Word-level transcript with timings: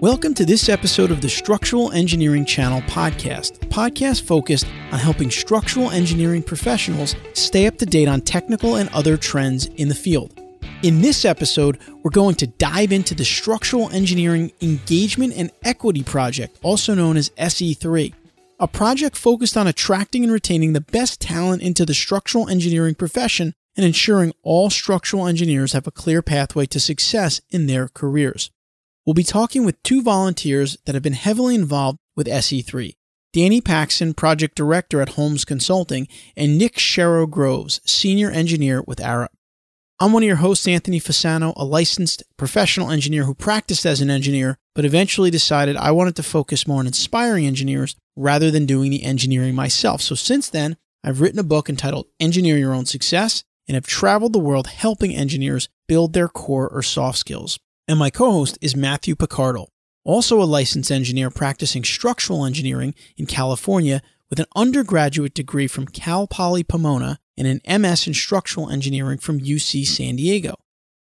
Welcome 0.00 0.32
to 0.34 0.46
this 0.46 0.68
episode 0.68 1.10
of 1.10 1.22
the 1.22 1.28
Structural 1.28 1.90
Engineering 1.90 2.44
Channel 2.44 2.82
podcast, 2.82 3.58
podcast 3.68 4.22
focused 4.22 4.64
on 4.92 5.00
helping 5.00 5.28
structural 5.28 5.90
engineering 5.90 6.44
professionals 6.44 7.16
stay 7.32 7.66
up 7.66 7.78
to 7.78 7.84
date 7.84 8.06
on 8.06 8.20
technical 8.20 8.76
and 8.76 8.88
other 8.90 9.16
trends 9.16 9.66
in 9.66 9.88
the 9.88 9.96
field. 9.96 10.40
In 10.84 11.00
this 11.00 11.24
episode, 11.24 11.80
we're 12.04 12.12
going 12.12 12.36
to 12.36 12.46
dive 12.46 12.92
into 12.92 13.12
the 13.12 13.24
Structural 13.24 13.90
Engineering 13.90 14.52
Engagement 14.62 15.32
and 15.36 15.50
Equity 15.64 16.04
Project, 16.04 16.56
also 16.62 16.94
known 16.94 17.16
as 17.16 17.30
SE3, 17.30 18.14
a 18.60 18.68
project 18.68 19.16
focused 19.16 19.56
on 19.56 19.66
attracting 19.66 20.22
and 20.22 20.32
retaining 20.32 20.74
the 20.74 20.80
best 20.80 21.20
talent 21.20 21.60
into 21.60 21.84
the 21.84 21.92
structural 21.92 22.48
engineering 22.48 22.94
profession 22.94 23.52
and 23.76 23.84
ensuring 23.84 24.32
all 24.44 24.70
structural 24.70 25.26
engineers 25.26 25.72
have 25.72 25.88
a 25.88 25.90
clear 25.90 26.22
pathway 26.22 26.66
to 26.66 26.78
success 26.78 27.40
in 27.50 27.66
their 27.66 27.88
careers. 27.88 28.52
We'll 29.08 29.14
be 29.14 29.24
talking 29.24 29.64
with 29.64 29.82
two 29.82 30.02
volunteers 30.02 30.76
that 30.84 30.94
have 30.94 31.02
been 31.02 31.14
heavily 31.14 31.54
involved 31.54 31.98
with 32.14 32.26
SE3 32.26 32.92
Danny 33.32 33.62
Paxson, 33.62 34.12
Project 34.12 34.54
Director 34.54 35.00
at 35.00 35.14
Holmes 35.14 35.46
Consulting, 35.46 36.08
and 36.36 36.58
Nick 36.58 36.74
Sherrow 36.74 37.26
Groves, 37.26 37.80
Senior 37.86 38.30
Engineer 38.30 38.82
with 38.86 38.98
Arup. 38.98 39.28
I'm 39.98 40.12
one 40.12 40.24
of 40.24 40.26
your 40.26 40.36
hosts, 40.36 40.68
Anthony 40.68 41.00
Fasano, 41.00 41.54
a 41.56 41.64
licensed 41.64 42.22
professional 42.36 42.90
engineer 42.90 43.24
who 43.24 43.34
practiced 43.34 43.86
as 43.86 44.02
an 44.02 44.10
engineer, 44.10 44.58
but 44.74 44.84
eventually 44.84 45.30
decided 45.30 45.78
I 45.78 45.90
wanted 45.92 46.16
to 46.16 46.22
focus 46.22 46.68
more 46.68 46.80
on 46.80 46.86
inspiring 46.86 47.46
engineers 47.46 47.96
rather 48.14 48.50
than 48.50 48.66
doing 48.66 48.90
the 48.90 49.04
engineering 49.04 49.54
myself. 49.54 50.02
So 50.02 50.16
since 50.16 50.50
then, 50.50 50.76
I've 51.02 51.22
written 51.22 51.38
a 51.38 51.44
book 51.44 51.70
entitled 51.70 52.08
Engineer 52.20 52.58
Your 52.58 52.74
Own 52.74 52.84
Success 52.84 53.42
and 53.66 53.74
have 53.74 53.86
traveled 53.86 54.34
the 54.34 54.38
world 54.38 54.66
helping 54.66 55.16
engineers 55.16 55.70
build 55.86 56.12
their 56.12 56.28
core 56.28 56.68
or 56.68 56.82
soft 56.82 57.16
skills 57.16 57.58
and 57.88 57.98
my 57.98 58.10
co 58.10 58.30
host 58.30 58.58
is 58.60 58.76
Matthew 58.76 59.16
Picardal, 59.16 59.68
also 60.04 60.40
a 60.40 60.44
licensed 60.44 60.92
engineer 60.92 61.30
practicing 61.30 61.82
structural 61.82 62.44
engineering 62.44 62.94
in 63.16 63.24
California 63.24 64.02
with 64.28 64.38
an 64.38 64.46
undergraduate 64.54 65.32
degree 65.32 65.66
from 65.66 65.86
Cal 65.86 66.26
Poly 66.26 66.62
Pomona 66.62 67.18
and 67.38 67.46
an 67.46 67.80
MS 67.80 68.06
in 68.06 68.14
structural 68.14 68.68
engineering 68.68 69.18
from 69.18 69.40
UC 69.40 69.86
San 69.86 70.16
Diego. 70.16 70.54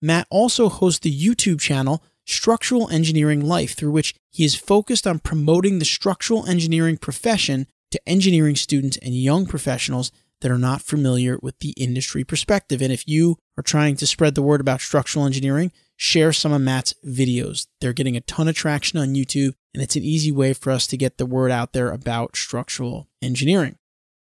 Matt 0.03 0.27
also 0.31 0.69
hosts 0.69 1.01
the 1.01 1.19
YouTube 1.19 1.59
channel 1.59 2.05
Structural 2.27 2.91
Engineering 2.91 3.41
Life, 3.47 3.75
through 3.75 3.93
which 3.93 4.15
he 4.31 4.45
is 4.45 4.55
focused 4.55 5.07
on 5.07 5.19
promoting 5.19 5.79
the 5.79 5.87
structural 5.87 6.47
engineering 6.47 6.99
profession 6.99 7.67
to 7.91 8.01
engineering 8.07 8.55
students 8.55 8.99
and 8.99 9.15
young 9.15 9.47
professionals 9.47 10.13
that 10.43 10.51
are 10.51 10.59
not 10.59 10.83
familiar 10.83 11.39
with 11.41 11.59
the 11.61 11.71
industry 11.71 12.25
perspective. 12.25 12.83
And 12.83 12.93
if 12.93 13.09
you 13.09 13.39
are 13.57 13.63
trying 13.63 13.97
to 13.97 14.07
spread 14.07 14.35
the 14.35 14.43
word 14.43 14.61
about 14.61 14.83
structural 14.83 15.25
engineering, 15.25 15.73
share 15.99 16.33
some 16.33 16.53
of 16.53 16.63
Matt's 16.63 16.95
videos. 17.05 17.67
They're 17.81 17.93
getting 17.93 18.17
a 18.17 18.23
ton 18.23 18.49
of 18.49 18.55
traction 18.55 18.99
on 18.99 19.15
YouTube, 19.15 19.55
and 19.75 19.83
it's 19.83 19.97
an 19.97 20.05
easy 20.05 20.33
way 20.33 20.55
for 20.55 20.71
us 20.71 20.87
to 20.87 20.97
get 20.97 21.19
the 21.19 21.27
word 21.27 21.51
out 21.51 21.73
there 21.73 21.91
about 21.91 22.37
structural 22.37 23.09
engineering. 23.21 23.77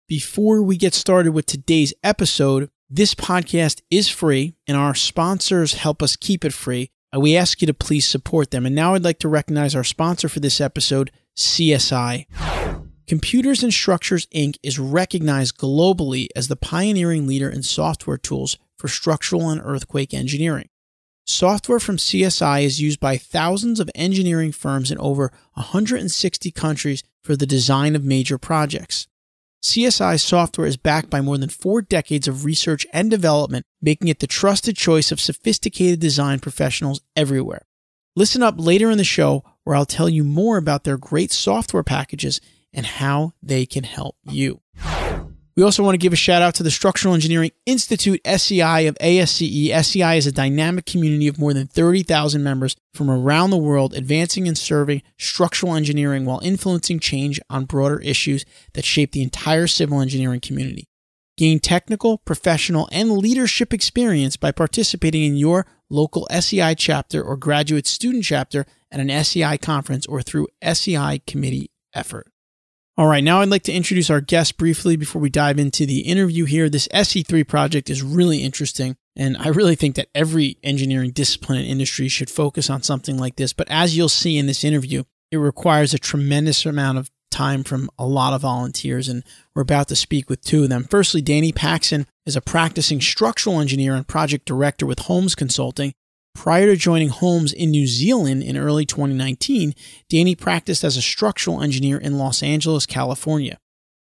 Before 0.08 0.62
we 0.62 0.76
get 0.76 0.94
started 0.94 1.32
with 1.32 1.46
today's 1.46 1.94
episode, 2.04 2.70
this 2.90 3.16
podcast 3.16 3.82
is 3.90 4.10
free, 4.10 4.54
and 4.68 4.76
our 4.76 4.94
sponsors 4.94 5.76
help 5.76 6.04
us 6.04 6.18
keep 6.18 6.44
it 6.44 6.52
free. 6.52 6.92
Uh, 7.16 7.22
we 7.22 7.38
ask 7.38 7.62
you 7.62 7.68
to 7.68 7.74
please 7.74 8.06
support 8.06 8.52
them. 8.52 8.66
And 8.66 8.76
now 8.76 8.94
I'd 8.94 9.04
like 9.06 9.20
to 9.20 9.30
recognize 9.30 9.74
our 9.74 9.86
sponsor 9.86 10.28
for 10.28 10.42
this 10.42 10.60
episode, 10.60 11.10
CSI. 11.38 12.26
Computers 13.08 13.64
and 13.64 13.74
Structures 13.74 14.28
Inc. 14.28 14.58
is 14.62 14.78
recognized 14.78 15.58
globally 15.58 16.28
as 16.36 16.50
the 16.50 16.58
pioneering 16.58 17.28
leader 17.28 17.50
in 17.50 17.64
software 17.64 18.18
tools 18.18 18.58
for 18.78 18.90
structural 18.90 19.50
and 19.50 19.62
earthquake 19.64 20.14
engineering. 20.14 20.68
Software 21.26 21.80
from 21.80 21.98
CSI 21.98 22.64
is 22.64 22.82
used 22.82 23.00
by 23.00 23.18
thousands 23.18 23.80
of 23.80 23.90
engineering 23.94 24.52
firms 24.52 24.92
in 24.92 24.98
over 24.98 25.32
160 25.54 26.52
countries 26.52 27.04
for 27.22 27.36
the 27.36 27.46
design 27.46 27.96
of 27.96 28.04
major 28.04 28.38
projects. 28.38 29.08
CSI 29.64 30.20
software 30.20 30.66
is 30.66 30.78
backed 30.78 31.12
by 31.12 31.22
more 31.22 31.38
than 31.38 31.50
four 31.50 31.84
decades 31.84 32.28
of 32.28 32.46
research 32.46 32.88
and 32.92 33.12
development, 33.12 33.66
making 33.80 34.08
it 34.08 34.20
the 34.20 34.26
trusted 34.26 34.76
choice 34.76 35.12
of 35.12 35.22
sophisticated 35.22 36.00
design 36.00 36.40
professionals 36.40 37.02
everywhere. 37.16 37.68
Listen 38.16 38.42
up 38.42 38.56
later 38.58 38.90
in 38.90 38.98
the 38.98 39.04
show 39.04 39.44
where 39.64 39.76
I'll 39.76 39.86
tell 39.86 40.10
you 40.10 40.24
more 40.24 40.58
about 40.58 40.84
their 40.84 40.98
great 40.98 41.32
software 41.32 41.84
packages 41.84 42.42
and 42.74 42.86
how 42.86 43.34
they 43.44 43.68
can 43.68 43.84
help 43.84 44.16
you. 44.24 44.62
We 45.58 45.64
also 45.64 45.84
want 45.84 45.96
to 45.96 46.00
give 46.00 46.14
a 46.14 46.18
shout 46.18 46.42
out 46.42 46.56
to 46.56 46.64
the 46.64 46.72
Structural 46.72 47.14
Engineering 47.14 47.52
Institute 47.66 48.22
SEI 48.26 48.88
of 48.88 48.98
ASCE. 49.02 49.84
SEI 49.84 50.18
is 50.18 50.26
a 50.26 50.32
dynamic 50.32 50.86
community 50.86 51.28
of 51.28 51.38
more 51.38 51.54
than 51.54 51.68
30,000 51.68 52.42
members 52.42 52.78
from 52.94 53.12
around 53.12 53.50
the 53.50 53.58
world 53.58 53.94
advancing 53.94 54.48
and 54.48 54.58
serving 54.58 55.02
structural 55.18 55.76
engineering 55.76 56.24
while 56.24 56.40
influencing 56.40 57.00
change 57.00 57.40
on 57.50 57.66
broader 57.66 58.00
issues 58.00 58.46
that 58.74 58.86
shape 58.86 59.12
the 59.12 59.24
entire 59.24 59.68
civil 59.68 60.00
engineering 60.00 60.40
community. 60.40 60.88
Gain 61.38 61.60
technical, 61.60 62.20
professional, 62.20 62.88
and 62.92 63.12
leadership 63.12 63.74
experience 63.74 64.38
by 64.38 64.52
participating 64.52 65.24
in 65.24 65.36
your 65.36 65.66
local 65.90 66.28
SEI 66.32 66.76
chapter 66.76 67.22
or 67.22 67.36
graduate 67.36 67.88
student 67.88 68.24
chapter 68.24 68.66
at 68.90 69.02
an 69.02 69.24
SEI 69.24 69.58
conference 69.58 70.06
or 70.06 70.22
through 70.22 70.48
SEI 70.64 71.22
committee 71.28 71.72
effort. 71.94 72.31
All 73.02 73.08
right, 73.08 73.24
now 73.24 73.42
I'd 73.42 73.50
like 73.50 73.64
to 73.64 73.74
introduce 73.74 74.12
our 74.12 74.22
guest 74.22 74.58
briefly 74.58 74.96
before 74.96 75.24
we 75.24 75.32
dive 75.32 75.58
into 75.58 75.88
the 75.88 76.02
interview 76.02 76.46
here. 76.46 76.70
This 76.70 76.88
SE3 76.90 77.48
project 77.48 77.90
is 77.90 78.04
really 78.04 78.44
interesting, 78.44 78.96
and 79.16 79.36
I 79.38 79.48
really 79.48 79.74
think 79.74 79.96
that 79.96 80.10
every 80.14 80.60
engineering 80.62 81.10
discipline 81.10 81.58
and 81.58 81.68
industry 81.68 82.10
should 82.10 82.30
focus 82.30 82.70
on 82.70 82.84
something 82.84 83.18
like 83.18 83.38
this. 83.38 83.54
But 83.54 83.72
as 83.72 83.98
you'll 83.98 84.08
see 84.08 84.38
in 84.38 84.46
this 84.46 84.64
interview, 84.64 85.06
it 85.32 85.38
requires 85.38 85.96
a 85.96 85.98
tremendous 85.98 86.64
amount 86.64 87.00
of 87.00 87.10
time 87.32 87.64
from 87.64 87.90
a 87.98 88.06
lot 88.06 88.36
of 88.36 88.42
volunteers, 88.42 89.10
and 89.10 89.24
we're 89.56 89.64
about 89.64 89.88
to 89.88 89.96
speak 89.96 90.30
with 90.30 90.44
two 90.44 90.62
of 90.62 90.70
them. 90.70 90.84
Firstly, 90.84 91.24
Danny 91.24 91.52
Paxson 91.52 92.06
is 92.28 92.36
a 92.36 92.40
practicing 92.40 93.02
structural 93.02 93.60
engineer 93.60 93.96
and 93.96 94.08
project 94.08 94.46
director 94.46 94.86
with 94.86 95.00
Holmes 95.00 95.34
Consulting. 95.34 95.94
Prior 96.34 96.66
to 96.68 96.76
joining 96.76 97.10
Holmes 97.10 97.54
in 97.54 97.72
New 97.72 97.86
Zealand 97.86 98.42
in 98.42 98.58
early 98.58 98.86
2019, 98.86 99.76
Danny 100.10 100.36
practiced 100.36 100.84
as 100.84 100.98
a 100.98 101.02
structural 101.02 101.62
engineer 101.62 101.98
in 101.98 102.18
Los 102.18 102.42
Angeles, 102.42 102.86
California. 102.86 103.60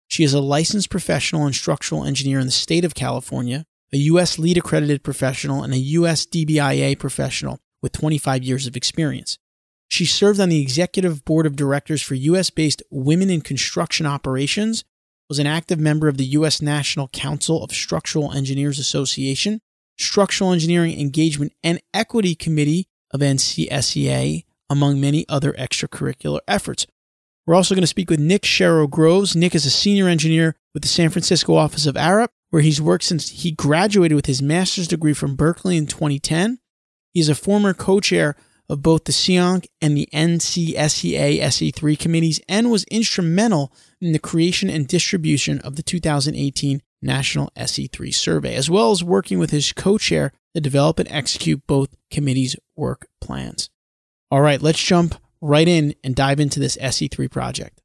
She 0.07 0.25
is 0.25 0.35
a 0.35 0.41
licensed 0.41 0.91
professional 0.91 1.47
and 1.47 1.55
structural 1.55 2.05
engineer 2.05 2.39
in 2.39 2.47
the 2.47 2.53
state 2.53 2.85
of 2.85 2.95
California, 2.95 3.65
a 3.93 3.97
U.S. 3.97 4.39
LEED 4.39 4.59
accredited 4.59 5.03
professional, 5.03 5.63
and 5.63 5.73
a 5.73 5.79
U.S. 5.79 6.27
DBIA 6.27 6.99
professional 6.99 7.59
with 7.83 7.93
25 7.93 8.43
years 8.43 8.67
of 8.67 8.77
experience. 8.77 9.39
She 9.89 10.05
served 10.05 10.39
on 10.39 10.51
the 10.51 10.61
executive 10.61 11.25
board 11.25 11.47
of 11.47 11.57
directors 11.57 12.03
for 12.03 12.15
U.S. 12.15 12.51
based 12.51 12.83
Women 12.91 13.31
in 13.31 13.41
Construction 13.41 14.07
Operations, 14.07 14.85
was 15.29 15.39
an 15.39 15.47
active 15.47 15.79
member 15.79 16.09
of 16.09 16.17
the 16.17 16.25
U.S. 16.27 16.63
National 16.63 17.09
Council 17.09 17.63
of 17.63 17.73
Structural 17.73 18.33
Engineers 18.33 18.79
Association, 18.79 19.61
Structural 19.99 20.53
Engineering 20.53 20.99
Engagement 20.99 21.53
and 21.63 21.81
Equity 21.93 22.35
Committee 22.35 22.89
of 23.11 23.21
NCSEA, 23.21 24.45
among 24.71 25.01
many 25.01 25.25
other 25.29 25.53
extracurricular 25.55 26.41
efforts. 26.47 26.87
We're 27.47 27.55
also 27.55 27.75
going 27.75 27.83
to 27.83 27.87
speak 27.87 28.11
with 28.11 28.21
Nick 28.21 28.43
Sherrow 28.43 28.89
Groves. 28.89 29.35
Nick 29.35 29.55
is 29.55 29.65
a 29.65 29.71
senior 29.71 30.07
engineer 30.07 30.55
with 30.75 30.83
the 30.83 30.89
San 30.89 31.09
Francisco 31.09 31.55
office 31.55 31.87
of 31.87 31.95
Arup, 31.95 32.29
where 32.51 32.63
he's 32.63 32.81
worked 32.81 33.05
since 33.05 33.31
he 33.31 33.51
graduated 33.51 34.17
with 34.17 34.27
his 34.27 34.43
master's 34.43 34.89
degree 34.89 35.15
from 35.15 35.37
Berkeley 35.37 35.77
in 35.77 35.87
2010. 35.87 36.59
He's 37.15 37.29
a 37.29 37.35
former 37.35 37.73
co 37.73 38.01
chair 38.01 38.37
of 38.69 38.83
both 38.83 39.05
the 39.05 39.13
SEAONC 39.13 39.67
and 39.81 39.97
the 39.97 40.09
NCSEA 40.13 41.41
SE3 41.41 41.99
committees 41.99 42.41
and 42.49 42.71
was 42.71 42.85
instrumental 42.85 43.73
in 44.01 44.13
the 44.13 44.19
creation 44.19 44.69
and 44.69 44.87
distribution 44.87 45.59
of 45.61 45.77
the 45.77 45.83
2018 45.83 46.83
National 47.01 47.51
SE3 47.57 48.13
survey, 48.15 48.55
as 48.55 48.69
well 48.69 48.91
as 48.91 49.05
working 49.05 49.39
with 49.39 49.51
his 49.51 49.73
co 49.73 49.99
chair 49.99 50.33
to 50.55 50.61
develop 50.61 50.99
and 50.99 51.09
execute 51.11 51.67
both 51.67 51.95
committees' 52.11 52.57
work 52.77 53.07
plans. 53.21 53.71
All 54.31 54.41
right, 54.41 54.61
let's 54.61 54.83
jump 54.83 55.15
right 55.41 55.69
in 55.69 55.95
and 56.03 56.15
dive 56.15 56.41
into 56.41 56.61
this 56.61 56.77
SE3 56.79 57.31
project. 57.31 57.81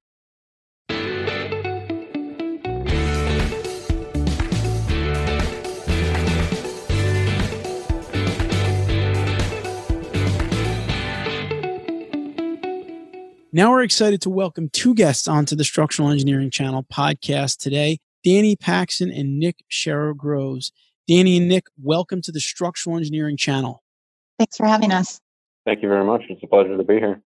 Now 13.56 13.70
we're 13.70 13.84
excited 13.84 14.20
to 14.22 14.32
welcome 14.32 14.70
two 14.70 14.96
guests 14.96 15.28
onto 15.28 15.56
the 15.56 15.64
Structural 15.64 16.10
Engineering 16.10 16.50
Channel 16.50 16.88
podcast 16.92 17.60
today. 17.60 18.00
Danny 18.24 18.56
Paxson 18.56 19.12
and 19.12 19.38
Nick 19.38 19.64
Sherrow 19.70 20.16
Groves. 20.16 20.72
Danny 21.08 21.38
and 21.38 21.50
Nick, 21.50 21.68
welcome 21.82 22.22
to 22.22 22.32
the 22.32 22.40
Structural 22.40 22.96
Engineering 22.96 23.36
Channel. 23.36 23.84
Thanks 24.40 24.56
for 24.56 24.66
having 24.66 24.92
us. 24.92 25.20
Thank 25.66 25.82
you 25.82 25.90
very 25.90 26.06
much. 26.06 26.22
It's 26.30 26.42
a 26.44 26.48
pleasure 26.48 26.78
to 26.78 26.84
be 26.84 26.96
here. 26.96 27.22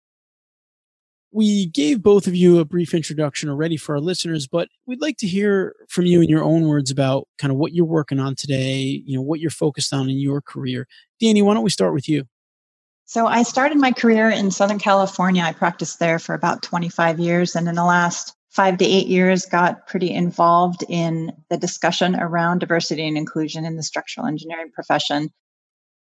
We 1.32 1.68
gave 1.68 2.02
both 2.02 2.26
of 2.26 2.36
you 2.36 2.60
a 2.60 2.66
brief 2.66 2.94
introduction 2.94 3.50
already 3.50 3.78
for 3.78 3.94
our 3.96 4.02
listeners, 4.02 4.48
but 4.48 4.70
we'd 4.88 5.02
like 5.02 5.18
to 5.18 5.28
hear 5.28 5.76
from 5.90 6.06
you 6.06 6.22
in 6.22 6.30
your 6.30 6.44
own 6.44 6.68
words 6.68 6.90
about 6.90 7.28
kind 7.38 7.52
of 7.52 7.58
what 7.58 7.74
you're 7.74 7.86
working 7.86 8.20
on 8.20 8.34
today, 8.34 9.04
you 9.06 9.16
know, 9.16 9.22
what 9.22 9.40
you're 9.40 9.52
focused 9.52 9.94
on 9.94 10.10
in 10.10 10.18
your 10.18 10.42
career. 10.42 10.88
Danny, 11.20 11.42
why 11.42 11.54
don't 11.54 11.64
we 11.64 11.70
start 11.70 11.94
with 11.94 12.10
you? 12.10 12.24
So 13.06 13.28
I 13.28 13.44
started 13.44 13.78
my 13.78 13.92
career 13.92 14.30
in 14.30 14.52
Southern 14.52 14.80
California. 14.80 15.44
I 15.44 15.54
practiced 15.54 16.00
there 16.00 16.18
for 16.18 16.34
about 16.34 16.62
25 16.64 17.20
years. 17.20 17.56
And 17.56 17.68
in 17.68 17.76
the 17.76 17.86
last 17.86 18.37
five 18.58 18.80
to 18.80 18.86
eight 18.86 19.06
years, 19.06 19.46
got 19.46 19.86
pretty 19.86 20.12
involved 20.12 20.84
in 20.90 21.32
the 21.52 21.58
discussion 21.58 22.16
around 22.20 22.58
diversity 22.58 23.08
and 23.08 23.16
inclusion 23.16 23.66
in 23.66 23.78
the 23.78 23.84
structural 23.84 24.26
engineering 24.26 24.72
profession. 24.74 25.30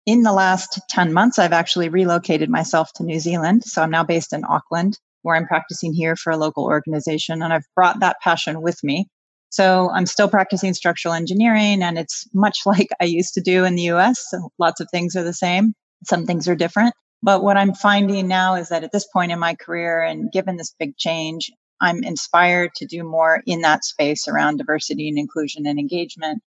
In 0.08 0.24
the 0.24 0.34
last 0.34 0.82
10 0.90 1.14
months, 1.14 1.38
I've 1.38 1.54
actually 1.54 1.90
relocated 1.90 2.50
myself 2.50 2.92
to 2.96 3.04
New 3.04 3.20
Zealand. 3.20 3.64
So 3.66 3.84
I'm 3.84 3.92
now 3.92 4.04
based 4.04 4.34
in 4.34 4.44
Auckland, 4.50 4.98
where 5.22 5.36
I'm 5.36 5.46
practicing 5.46 5.94
here 5.94 6.16
for 6.16 6.32
a 6.32 6.38
local 6.38 6.64
organization. 6.64 7.44
And 7.44 7.54
I've 7.54 7.68
brought 7.76 8.00
that 8.00 8.18
passion 8.24 8.64
with 8.64 8.84
me. 8.84 9.08
So 9.52 9.92
I'm 9.92 10.08
still 10.08 10.28
practicing 10.28 10.74
structural 10.74 11.14
engineering, 11.14 11.84
and 11.84 12.00
it's 12.00 12.28
much 12.34 12.62
like 12.66 12.90
I 13.00 13.06
used 13.06 13.36
to 13.36 13.42
do 13.42 13.64
in 13.64 13.76
the 13.76 13.92
US. 13.92 14.26
So 14.28 14.50
lots 14.58 14.82
of 14.82 14.90
things 14.90 15.16
are 15.16 15.24
the 15.24 15.34
same. 15.34 15.76
Some 16.04 16.26
things 16.26 16.48
are 16.48 16.56
different. 16.56 16.96
But 17.22 17.44
what 17.44 17.58
I'm 17.58 17.76
finding 17.76 18.28
now 18.28 18.56
is 18.56 18.70
that 18.70 18.84
at 18.84 18.92
this 18.92 19.06
point 19.14 19.32
in 19.32 19.38
my 19.38 19.54
career 19.54 20.02
and 20.02 20.32
given 20.32 20.58
this 20.58 20.74
big 20.80 20.98
change, 20.98 21.52
I'm 21.82 22.04
inspired 22.04 22.72
to 22.76 22.86
do 22.86 23.04
more 23.04 23.42
in 23.46 23.62
that 23.62 23.86
space 23.86 24.28
around 24.28 24.58
diversity 24.58 25.10
and 25.10 25.18
inclusion 25.18 25.66
and 25.68 25.80
engagement. 25.80 26.42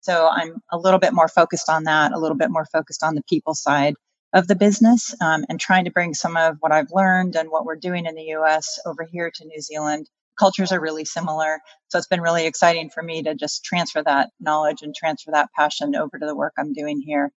So 0.00 0.28
I'm 0.28 0.62
a 0.70 0.78
little 0.78 1.00
bit 1.00 1.12
more 1.14 1.28
focused 1.28 1.68
on 1.68 1.84
that, 1.84 2.12
a 2.12 2.18
little 2.18 2.36
bit 2.36 2.50
more 2.50 2.66
focused 2.66 3.02
on 3.02 3.14
the 3.14 3.22
people 3.28 3.54
side 3.54 3.94
of 4.32 4.46
the 4.46 4.56
business 4.56 5.14
um, 5.20 5.44
and 5.48 5.58
trying 5.58 5.84
to 5.86 5.90
bring 5.90 6.14
some 6.14 6.36
of 6.36 6.56
what 6.60 6.72
I've 6.72 6.92
learned 6.92 7.36
and 7.36 7.50
what 7.50 7.64
we're 7.64 7.76
doing 7.76 8.06
in 8.06 8.14
the 8.14 8.34
US 8.36 8.78
over 8.86 9.04
here 9.04 9.30
to 9.34 9.44
New 9.46 9.60
Zealand. 9.60 10.08
Cultures 10.38 10.70
are 10.72 10.80
really 10.80 11.04
similar. 11.04 11.60
So 11.88 11.98
it's 11.98 12.06
been 12.06 12.20
really 12.20 12.46
exciting 12.46 12.90
for 12.90 13.02
me 13.02 13.22
to 13.24 13.34
just 13.34 13.64
transfer 13.64 14.02
that 14.04 14.30
knowledge 14.40 14.82
and 14.82 14.94
transfer 14.94 15.32
that 15.32 15.50
passion 15.56 15.96
over 15.96 16.18
to 16.18 16.26
the 16.26 16.36
work 16.36 16.54
I'm 16.58 16.72
doing 16.72 17.00
here. 17.00 17.32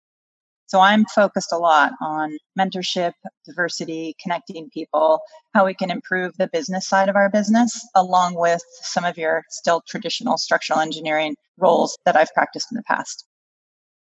So 0.71 0.79
I'm 0.79 1.05
focused 1.07 1.51
a 1.51 1.59
lot 1.59 1.95
on 2.01 2.39
mentorship, 2.57 3.15
diversity, 3.45 4.15
connecting 4.23 4.71
people, 4.71 5.19
how 5.53 5.67
we 5.67 5.75
can 5.75 5.91
improve 5.91 6.37
the 6.37 6.47
business 6.47 6.87
side 6.87 7.09
of 7.09 7.17
our 7.17 7.29
business, 7.29 7.85
along 7.97 8.37
with 8.37 8.63
some 8.81 9.05
of 9.05 9.19
your 9.19 9.43
still 9.51 9.83
traditional 9.89 10.39
structural 10.39 10.79
engineering 10.79 11.35
roles 11.59 11.99
that 12.05 12.15
I've 12.15 12.33
practiced 12.35 12.69
in 12.71 12.77
the 12.77 12.85
past. 12.85 13.27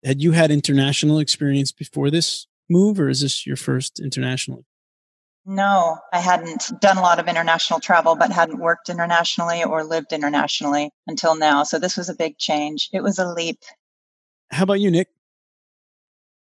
Had 0.05 0.21
you 0.21 0.33
had 0.33 0.51
international 0.51 1.21
experience 1.21 1.71
before 1.71 2.11
this 2.11 2.49
move, 2.69 2.99
or 2.99 3.09
is 3.09 3.21
this 3.21 3.47
your 3.47 3.57
first 3.57 4.01
international? 4.01 4.65
No, 5.47 5.99
I 6.13 6.19
hadn't 6.19 6.73
done 6.81 6.99
a 6.99 7.03
lot 7.03 7.21
of 7.21 7.29
international 7.29 7.79
travel, 7.79 8.17
but 8.17 8.33
hadn't 8.33 8.59
worked 8.59 8.89
internationally 8.89 9.63
or 9.63 9.85
lived 9.85 10.13
internationally 10.13 10.91
until 11.07 11.37
now. 11.37 11.63
So 11.63 11.79
this 11.79 11.97
was 11.97 12.09
a 12.09 12.17
big 12.17 12.37
change. 12.37 12.89
It 12.93 13.05
was 13.05 13.21
a 13.21 13.33
leap. 13.33 13.61
How 14.51 14.65
about 14.65 14.81
you, 14.81 14.91
Nick? 14.91 15.07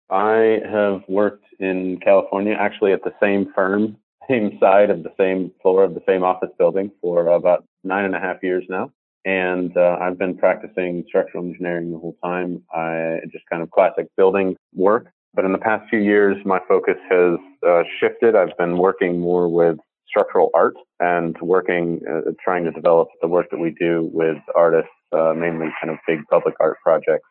I 0.09 0.59
have 0.69 1.03
worked 1.07 1.45
in 1.59 1.99
California, 1.99 2.55
actually 2.57 2.93
at 2.93 3.03
the 3.03 3.13
same 3.21 3.51
firm, 3.53 3.97
same 4.29 4.57
side 4.59 4.89
of 4.89 5.03
the 5.03 5.13
same 5.17 5.51
floor 5.61 5.83
of 5.83 5.93
the 5.93 6.01
same 6.07 6.23
office 6.23 6.49
building 6.57 6.91
for 7.01 7.27
about 7.27 7.63
nine 7.83 8.05
and 8.05 8.15
a 8.15 8.19
half 8.19 8.37
years 8.41 8.63
now. 8.69 8.91
And 9.25 9.75
uh, 9.75 9.97
I've 10.01 10.17
been 10.17 10.37
practicing 10.37 11.03
structural 11.07 11.43
engineering 11.43 11.91
the 11.91 11.99
whole 11.99 12.15
time. 12.23 12.63
I 12.73 13.17
just 13.31 13.43
kind 13.51 13.61
of 13.61 13.69
classic 13.71 14.07
building 14.15 14.55
work. 14.73 15.11
But 15.33 15.45
in 15.45 15.51
the 15.51 15.59
past 15.59 15.87
few 15.89 15.99
years, 15.99 16.37
my 16.45 16.59
focus 16.67 16.95
has 17.09 17.37
uh, 17.67 17.83
shifted. 17.99 18.35
I've 18.35 18.57
been 18.57 18.77
working 18.77 19.19
more 19.19 19.47
with 19.47 19.77
structural 20.07 20.49
art 20.55 20.73
and 20.99 21.35
working, 21.41 22.01
uh, 22.09 22.31
trying 22.43 22.63
to 22.63 22.71
develop 22.71 23.09
the 23.21 23.27
work 23.27 23.47
that 23.51 23.59
we 23.59 23.75
do 23.79 24.09
with 24.11 24.37
artists, 24.55 24.89
uh, 25.11 25.33
mainly 25.35 25.67
kind 25.79 25.91
of 25.91 25.97
big 26.07 26.19
public 26.31 26.55
art 26.59 26.77
projects 26.83 27.27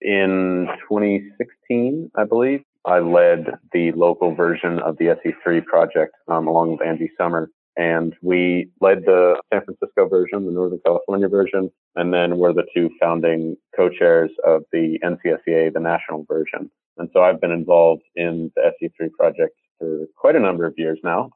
in 0.00 0.68
2016, 0.88 2.10
I 2.16 2.24
believe, 2.24 2.62
I 2.84 2.98
led 2.98 3.46
the 3.72 3.92
local 3.92 4.34
version 4.34 4.78
of 4.80 4.96
the 4.98 5.06
SE3 5.06 5.64
project 5.64 6.14
um, 6.28 6.46
along 6.46 6.72
with 6.72 6.82
Angie 6.82 7.10
Sommer. 7.18 7.50
And 7.76 8.14
we 8.22 8.70
led 8.80 9.04
the 9.04 9.40
San 9.52 9.62
Francisco 9.64 10.08
version, 10.08 10.44
the 10.44 10.52
Northern 10.52 10.80
California 10.84 11.28
version, 11.28 11.70
and 11.96 12.12
then 12.12 12.38
we're 12.38 12.52
the 12.52 12.66
two 12.74 12.90
founding 13.00 13.56
co-chairs 13.76 14.30
of 14.44 14.62
the 14.72 14.98
NCSEA, 15.04 15.72
the 15.72 15.80
national 15.80 16.24
version. 16.24 16.70
And 16.98 17.08
so 17.12 17.22
I've 17.22 17.40
been 17.40 17.52
involved 17.52 18.02
in 18.16 18.50
the 18.56 18.72
SE3 18.82 19.10
project 19.12 19.56
for 19.78 20.06
quite 20.16 20.36
a 20.36 20.40
number 20.40 20.66
of 20.66 20.74
years 20.76 20.98
now. 21.04 21.30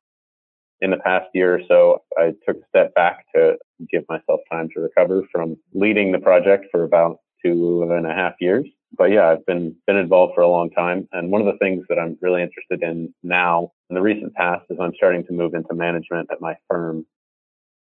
In 0.80 0.90
the 0.90 0.98
past 0.98 1.26
year 1.32 1.54
or 1.54 1.60
so, 1.68 2.02
I 2.18 2.32
took 2.46 2.56
a 2.56 2.68
step 2.68 2.94
back 2.94 3.24
to 3.34 3.56
give 3.90 4.04
myself 4.08 4.40
time 4.50 4.68
to 4.74 4.80
recover 4.80 5.22
from 5.32 5.56
leading 5.72 6.12
the 6.12 6.18
project 6.18 6.66
for 6.70 6.82
about 6.82 7.18
two 7.44 7.88
and 7.90 8.06
a 8.06 8.14
half 8.14 8.34
years. 8.40 8.66
But 8.96 9.10
yeah, 9.10 9.28
I've 9.28 9.44
been 9.46 9.76
been 9.86 9.96
involved 9.96 10.34
for 10.34 10.42
a 10.42 10.48
long 10.48 10.70
time. 10.70 11.08
And 11.12 11.30
one 11.30 11.40
of 11.40 11.46
the 11.46 11.58
things 11.58 11.84
that 11.88 11.98
I'm 11.98 12.16
really 12.20 12.42
interested 12.42 12.82
in 12.82 13.12
now 13.22 13.72
in 13.90 13.94
the 13.94 14.02
recent 14.02 14.34
past 14.34 14.64
is 14.70 14.78
I'm 14.80 14.94
starting 14.96 15.24
to 15.26 15.32
move 15.32 15.54
into 15.54 15.74
management 15.74 16.28
at 16.30 16.40
my 16.40 16.54
firm. 16.68 17.04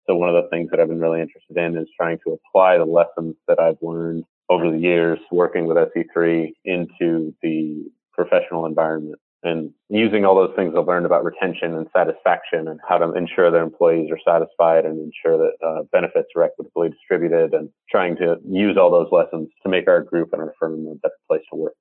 So 0.07 0.15
one 0.15 0.29
of 0.29 0.43
the 0.43 0.49
things 0.49 0.69
that 0.71 0.79
I've 0.79 0.87
been 0.87 0.99
really 0.99 1.21
interested 1.21 1.57
in 1.57 1.77
is 1.77 1.87
trying 1.97 2.19
to 2.25 2.37
apply 2.37 2.77
the 2.77 2.85
lessons 2.85 3.35
that 3.47 3.59
I've 3.59 3.77
learned 3.81 4.23
over 4.49 4.69
the 4.69 4.77
years 4.77 5.19
working 5.31 5.65
with 5.65 5.77
SE3 5.77 6.53
into 6.65 7.33
the 7.41 7.85
professional 8.13 8.65
environment 8.65 9.19
and 9.45 9.71
using 9.89 10.25
all 10.25 10.35
those 10.35 10.55
things 10.55 10.73
I've 10.77 10.87
learned 10.87 11.05
about 11.05 11.23
retention 11.23 11.73
and 11.75 11.87
satisfaction 11.95 12.67
and 12.67 12.79
how 12.87 12.97
to 12.97 13.13
ensure 13.13 13.51
that 13.51 13.61
employees 13.61 14.09
are 14.11 14.19
satisfied 14.25 14.85
and 14.85 14.99
ensure 14.99 15.37
that 15.37 15.65
uh, 15.65 15.83
benefits 15.91 16.29
are 16.35 16.43
equitably 16.43 16.89
distributed 16.89 17.53
and 17.53 17.69
trying 17.89 18.17
to 18.17 18.37
use 18.49 18.77
all 18.77 18.91
those 18.91 19.07
lessons 19.11 19.49
to 19.63 19.69
make 19.69 19.87
our 19.87 20.01
group 20.01 20.29
and 20.33 20.41
our 20.41 20.53
firm 20.59 20.85
a 20.87 20.95
better 20.95 21.13
place 21.29 21.43
to 21.51 21.57
work. 21.57 21.73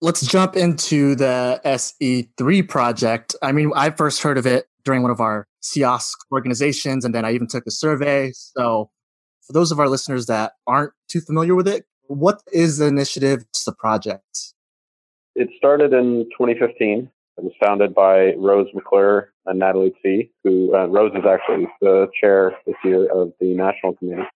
Let's 0.00 0.24
jump 0.24 0.54
into 0.54 1.16
the 1.16 1.60
SE3 1.64 2.68
project. 2.68 3.34
I 3.42 3.50
mean, 3.50 3.72
I 3.74 3.90
first 3.90 4.22
heard 4.22 4.38
of 4.38 4.46
it 4.46 4.66
during 4.84 5.02
one 5.02 5.10
of 5.10 5.20
our 5.20 5.48
SEAOSC 5.62 6.12
organizations, 6.32 7.04
and 7.04 7.12
then 7.12 7.24
I 7.24 7.32
even 7.32 7.48
took 7.48 7.66
a 7.66 7.70
survey. 7.72 8.30
So, 8.32 8.90
for 9.44 9.52
those 9.52 9.72
of 9.72 9.80
our 9.80 9.88
listeners 9.88 10.26
that 10.26 10.52
aren't 10.68 10.92
too 11.08 11.20
familiar 11.20 11.56
with 11.56 11.66
it, 11.66 11.84
what 12.06 12.42
is 12.52 12.78
the 12.78 12.86
initiative? 12.86 13.40
What's 13.40 13.64
the 13.64 13.72
project? 13.72 14.54
It 15.38 15.50
started 15.56 15.92
in 15.92 16.24
2015. 16.36 17.08
It 17.38 17.44
was 17.44 17.52
founded 17.60 17.94
by 17.94 18.34
Rose 18.34 18.66
McClure 18.74 19.32
and 19.46 19.60
Natalie 19.60 19.94
Tse, 20.02 20.32
who 20.42 20.74
uh, 20.74 20.86
Rose 20.86 21.12
is 21.14 21.24
actually 21.24 21.68
the 21.80 22.08
chair 22.20 22.56
this 22.66 22.74
year 22.82 23.08
of 23.12 23.32
the 23.38 23.54
national 23.54 23.94
committee. 23.94 24.26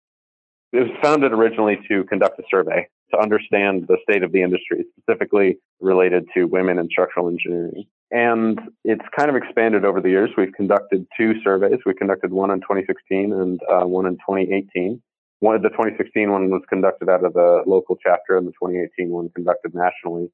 It 0.73 0.79
was 0.79 0.91
founded 1.03 1.33
originally 1.33 1.81
to 1.89 2.05
conduct 2.05 2.39
a 2.39 2.45
survey 2.49 2.87
to 3.11 3.19
understand 3.21 3.87
the 3.89 3.97
state 4.09 4.23
of 4.23 4.31
the 4.31 4.43
industry, 4.43 4.85
specifically 4.97 5.59
related 5.81 6.29
to 6.35 6.45
women 6.45 6.79
in 6.79 6.89
structural 6.89 7.29
engineering. 7.29 7.85
And 8.13 8.61
it's 8.85 9.05
kind 9.19 9.29
of 9.29 9.35
expanded 9.35 9.85
over 9.85 10.01
the 10.01 10.09
years. 10.09 10.31
We've 10.39 10.53
conducted 10.53 11.05
two 11.19 11.35
surveys. 11.43 11.81
We 11.85 11.95
conducted 11.95 12.31
one 12.31 12.53
in 12.53 12.61
2016 12.61 13.33
and 13.33 13.61
uh, 13.69 13.87
one 13.87 14.07
in 14.07 14.15
2018. 14.19 15.03
One 15.41 15.61
the 15.61 15.71
2016 15.71 16.31
one 16.31 16.49
was 16.51 16.63
conducted 16.69 17.09
out 17.09 17.25
of 17.25 17.33
the 17.33 17.65
local 17.67 17.99
chapter, 18.01 18.37
and 18.37 18.47
the 18.47 18.53
2018 18.53 19.11
one 19.11 19.29
conducted 19.35 19.75
nationally. 19.75 20.31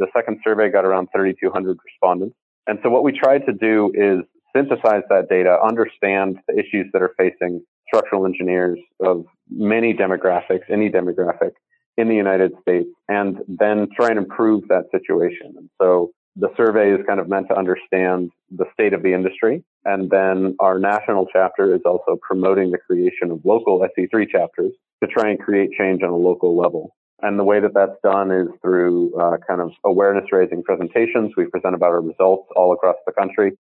The 0.00 0.08
second 0.16 0.40
survey 0.42 0.70
got 0.70 0.86
around 0.86 1.08
3,200 1.14 1.78
respondents. 1.84 2.34
And 2.66 2.78
so 2.82 2.88
what 2.88 3.04
we 3.04 3.12
tried 3.12 3.44
to 3.46 3.52
do 3.52 3.92
is 3.94 4.24
synthesize 4.56 5.02
that 5.10 5.28
data, 5.28 5.58
understand 5.62 6.38
the 6.48 6.58
issues 6.58 6.86
that 6.92 7.02
are 7.02 7.14
facing 7.18 7.62
structural 7.86 8.24
engineers 8.24 8.78
of 9.04 9.26
many 9.50 9.92
demographics, 9.92 10.62
any 10.70 10.88
demographic 10.88 11.52
in 11.98 12.08
the 12.08 12.14
United 12.14 12.52
States, 12.62 12.88
and 13.08 13.38
then 13.46 13.88
try 13.94 14.08
and 14.08 14.18
improve 14.18 14.66
that 14.68 14.84
situation. 14.90 15.54
And 15.56 15.68
so 15.80 16.12
the 16.34 16.48
survey 16.56 16.92
is 16.92 17.00
kind 17.06 17.20
of 17.20 17.28
meant 17.28 17.48
to 17.48 17.58
understand 17.58 18.30
the 18.50 18.64
state 18.72 18.94
of 18.94 19.02
the 19.02 19.12
industry. 19.12 19.62
And 19.84 20.08
then 20.08 20.56
our 20.60 20.78
national 20.78 21.26
chapter 21.30 21.74
is 21.74 21.82
also 21.84 22.16
promoting 22.22 22.70
the 22.70 22.78
creation 22.78 23.30
of 23.30 23.40
local 23.44 23.80
SE3 23.80 24.30
chapters 24.30 24.72
to 25.02 25.08
try 25.08 25.28
and 25.28 25.38
create 25.38 25.70
change 25.78 26.02
on 26.02 26.08
a 26.10 26.16
local 26.16 26.56
level. 26.56 26.94
And 27.22 27.38
the 27.38 27.44
way 27.44 27.60
that 27.60 27.74
that's 27.74 27.96
done 28.02 28.30
is 28.30 28.48
through 28.62 29.14
uh, 29.20 29.36
kind 29.46 29.60
of 29.60 29.72
awareness 29.84 30.32
raising 30.32 30.62
presentations. 30.62 31.32
We 31.36 31.46
present 31.46 31.74
about 31.74 31.90
our 31.90 32.00
results 32.00 32.48
all 32.56 32.72
across 32.72 32.96
the 33.06 33.12
country. 33.12 33.52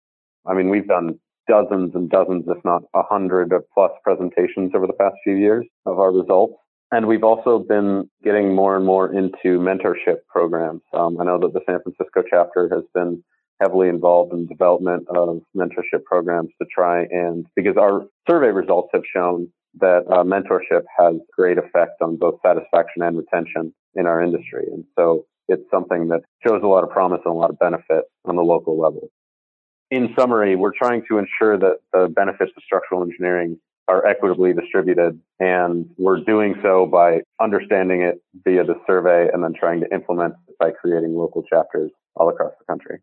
I 0.46 0.54
mean, 0.54 0.68
we've 0.68 0.86
done 0.86 1.18
dozens 1.48 1.94
and 1.94 2.08
dozens, 2.10 2.44
if 2.48 2.62
not 2.64 2.82
a 2.94 3.02
hundred 3.02 3.52
plus 3.74 3.90
presentations 4.04 4.72
over 4.74 4.86
the 4.86 4.92
past 4.92 5.16
few 5.24 5.34
years 5.34 5.66
of 5.86 5.98
our 5.98 6.12
results. 6.12 6.54
And 6.90 7.06
we've 7.06 7.24
also 7.24 7.58
been 7.58 8.08
getting 8.24 8.54
more 8.54 8.76
and 8.76 8.86
more 8.86 9.12
into 9.12 9.58
mentorship 9.58 10.18
programs. 10.28 10.82
Um, 10.94 11.20
I 11.20 11.24
know 11.24 11.38
that 11.40 11.52
the 11.52 11.60
San 11.66 11.80
Francisco 11.82 12.22
chapter 12.28 12.68
has 12.72 12.84
been 12.94 13.22
heavily 13.60 13.88
involved 13.88 14.32
in 14.32 14.46
development 14.46 15.06
of 15.08 15.40
mentorship 15.56 16.04
programs 16.04 16.50
to 16.62 16.68
try 16.72 17.02
and 17.10 17.44
because 17.56 17.76
our 17.76 18.06
survey 18.28 18.48
results 18.48 18.88
have 18.94 19.02
shown 19.12 19.48
that 19.80 20.04
uh, 20.10 20.24
mentorship 20.24 20.82
has 20.98 21.16
great 21.36 21.58
effect 21.58 22.00
on 22.00 22.16
both 22.16 22.38
satisfaction 22.44 23.02
and 23.02 23.16
retention 23.16 23.72
in 23.94 24.06
our 24.06 24.22
industry. 24.22 24.66
And 24.72 24.84
so 24.96 25.26
it's 25.48 25.68
something 25.70 26.08
that 26.08 26.20
shows 26.46 26.60
a 26.62 26.66
lot 26.66 26.84
of 26.84 26.90
promise 26.90 27.20
and 27.24 27.34
a 27.34 27.36
lot 27.36 27.50
of 27.50 27.58
benefit 27.58 28.04
on 28.24 28.36
the 28.36 28.42
local 28.42 28.78
level. 28.78 29.10
In 29.90 30.14
summary, 30.18 30.54
we're 30.54 30.76
trying 30.76 31.02
to 31.10 31.18
ensure 31.18 31.58
that 31.58 31.78
the 31.92 32.08
benefits 32.14 32.52
of 32.56 32.62
structural 32.62 33.02
engineering 33.02 33.58
are 33.88 34.06
equitably 34.06 34.52
distributed. 34.52 35.18
And 35.40 35.86
we're 35.96 36.20
doing 36.20 36.54
so 36.62 36.86
by 36.86 37.22
understanding 37.40 38.02
it 38.02 38.22
via 38.44 38.64
the 38.64 38.74
survey 38.86 39.28
and 39.32 39.42
then 39.42 39.54
trying 39.58 39.80
to 39.80 39.86
implement 39.92 40.34
it 40.46 40.54
by 40.60 40.70
creating 40.70 41.14
local 41.14 41.42
chapters 41.42 41.90
all 42.14 42.28
across 42.28 42.52
the 42.58 42.70
country. 42.70 42.98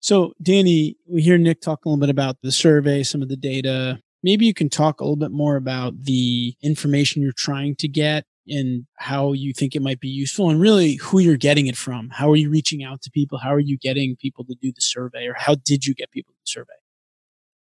So, 0.00 0.34
Danny, 0.40 0.96
we 1.06 1.22
hear 1.22 1.38
Nick 1.38 1.62
talk 1.62 1.84
a 1.84 1.88
little 1.88 1.98
bit 1.98 2.10
about 2.10 2.36
the 2.42 2.52
survey, 2.52 3.02
some 3.02 3.22
of 3.22 3.28
the 3.28 3.36
data. 3.36 4.00
Maybe 4.22 4.46
you 4.46 4.54
can 4.54 4.68
talk 4.68 5.00
a 5.00 5.04
little 5.04 5.16
bit 5.16 5.30
more 5.30 5.56
about 5.56 6.04
the 6.04 6.54
information 6.62 7.22
you're 7.22 7.32
trying 7.32 7.76
to 7.76 7.88
get 7.88 8.24
and 8.48 8.86
how 8.96 9.32
you 9.32 9.52
think 9.52 9.74
it 9.74 9.82
might 9.82 10.00
be 10.00 10.08
useful 10.08 10.50
and 10.50 10.60
really 10.60 10.94
who 10.96 11.18
you're 11.18 11.36
getting 11.36 11.66
it 11.66 11.76
from. 11.76 12.10
How 12.10 12.30
are 12.30 12.36
you 12.36 12.48
reaching 12.50 12.84
out 12.84 13.02
to 13.02 13.10
people? 13.10 13.38
How 13.38 13.52
are 13.52 13.60
you 13.60 13.76
getting 13.76 14.16
people 14.16 14.44
to 14.44 14.54
do 14.60 14.72
the 14.72 14.80
survey 14.80 15.26
or 15.26 15.34
how 15.36 15.56
did 15.56 15.84
you 15.84 15.94
get 15.94 16.10
people 16.10 16.34
to 16.34 16.50
survey? 16.50 16.72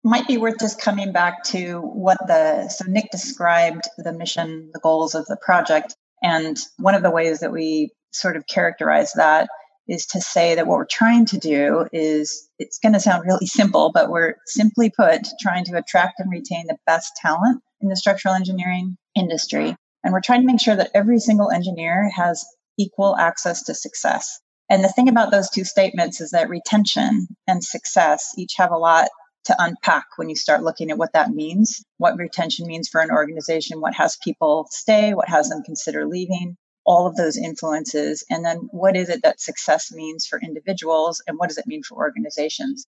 Might 0.03 0.27
be 0.27 0.37
worth 0.37 0.59
just 0.61 0.81
coming 0.81 1.13
back 1.13 1.45
to 1.45 1.81
what 1.81 2.19
the, 2.27 2.69
so 2.69 2.85
Nick 2.87 3.11
described 3.11 3.89
the 3.99 4.13
mission, 4.13 4.71
the 4.75 4.81
goals 4.81 5.15
of 5.15 5.25
the 5.27 5.39
project. 5.41 5.97
And 6.23 6.59
one 6.79 6.95
of 6.95 7.03
the 7.03 7.11
ways 7.11 7.41
that 7.41 7.53
we 7.53 7.93
sort 8.13 8.37
of 8.37 8.47
characterize 8.47 9.13
that 9.13 9.49
is 9.89 10.07
to 10.07 10.21
say 10.21 10.55
that 10.55 10.67
what 10.67 10.79
we're 10.79 10.87
trying 10.87 11.27
to 11.27 11.39
do 11.39 11.87
is 11.93 12.49
it's 12.59 12.79
going 12.79 12.95
to 12.95 13.01
sound 13.01 13.25
really 13.27 13.47
simple, 13.47 13.91
but 13.93 14.11
we're 14.11 14.35
simply 14.47 14.91
put 14.91 15.27
trying 15.41 15.65
to 15.65 15.77
attract 15.77 16.21
and 16.21 16.31
retain 16.31 16.67
the 16.67 16.79
best 16.87 17.13
talent 17.21 17.63
in 17.81 17.89
the 17.89 17.97
structural 17.97 18.35
engineering 18.35 18.97
industry 19.15 19.77
and 20.05 20.13
we're 20.13 20.21
trying 20.21 20.43
to 20.43 20.47
make 20.47 20.61
sure 20.61 20.77
that 20.77 20.91
every 20.95 21.19
single 21.19 21.51
engineer 21.51 22.11
has 22.11 22.45
equal 22.79 23.17
access 23.17 23.63
to 23.65 23.75
success. 23.75 24.39
And 24.69 24.85
the 24.85 24.89
thing 24.89 25.09
about 25.09 25.31
those 25.31 25.49
two 25.49 25.65
statements 25.65 26.21
is 26.21 26.31
that 26.31 26.51
retention 26.51 27.27
and 27.49 27.65
success 27.65 28.33
each 28.37 28.55
have 28.57 28.71
a 28.71 28.79
lot 28.79 29.09
to 29.47 29.57
unpack 29.59 30.05
when 30.17 30.29
you 30.29 30.37
start 30.37 30.63
looking 30.63 30.91
at 30.91 30.99
what 30.99 31.13
that 31.15 31.31
means, 31.31 31.83
what 31.99 32.17
retention 32.17 32.67
means 32.67 32.89
for 32.89 33.01
an 33.01 33.11
organization, 33.11 33.81
what 33.81 33.95
has 33.95 34.17
people 34.23 34.67
stay, 34.71 35.13
what 35.15 35.29
has 35.29 35.49
them 35.49 35.63
consider 35.63 36.07
leaving, 36.07 36.57
all 36.85 37.07
of 37.07 37.17
those 37.17 37.37
influences. 37.37 38.25
And 38.31 38.45
then 38.45 38.69
what 38.71 38.97
is 38.97 39.09
it 39.09 39.23
that 39.23 39.41
success 39.41 39.93
means 39.93 40.27
for 40.27 40.41
individuals 40.41 41.23
and 41.27 41.39
what 41.39 41.49
does 41.49 41.59
it 41.59 41.67
mean 41.67 41.83
for 41.83 41.97
organizations? 41.97 42.87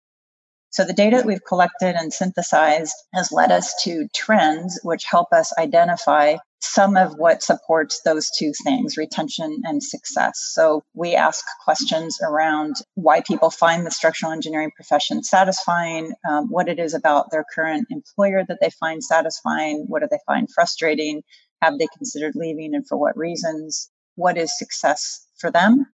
So 0.73 0.83
the 0.83 0.93
data 0.93 1.17
that 1.17 1.27
we've 1.27 1.45
collected 1.45 1.95
and 1.95 2.11
synthesized 2.11 2.95
has 3.13 3.31
led 3.31 3.51
us 3.51 3.75
to 3.83 4.07
trends 4.15 4.79
which 4.81 5.03
help 5.05 5.31
us 5.31 5.53
identify 5.59 6.37
some 6.63 6.97
of 6.97 7.13
what 7.15 7.43
supports 7.43 8.01
those 8.01 8.31
two 8.31 8.53
things, 8.63 8.97
retention 8.97 9.61
and 9.65 9.83
success. 9.83 10.49
So 10.53 10.83
we 10.95 11.13
ask 11.13 11.45
questions 11.63 12.17
around 12.23 12.77
why 12.95 13.21
people 13.21 13.51
find 13.51 13.85
the 13.85 13.91
structural 13.91 14.31
engineering 14.31 14.71
profession 14.75 15.23
satisfying, 15.23 16.13
um, 16.27 16.47
what 16.49 16.69
it 16.69 16.79
is 16.79 16.95
about 16.95 17.29
their 17.29 17.45
current 17.53 17.87
employer 17.91 18.43
that 18.47 18.57
they 18.59 18.71
find 18.71 19.03
satisfying, 19.03 19.85
what 19.87 20.01
do 20.01 20.07
they 20.09 20.19
find 20.25 20.49
frustrating, 20.49 21.21
have 21.63 21.79
they 21.79 21.87
considered 21.97 22.33
leaving 22.35 22.75
and 22.75 22.87
for 22.87 22.97
what 22.97 23.17
reasons, 23.17 23.89
what 24.15 24.37
is 24.37 24.57
success 24.57 25.25
for 25.39 25.49
them, 25.51 25.87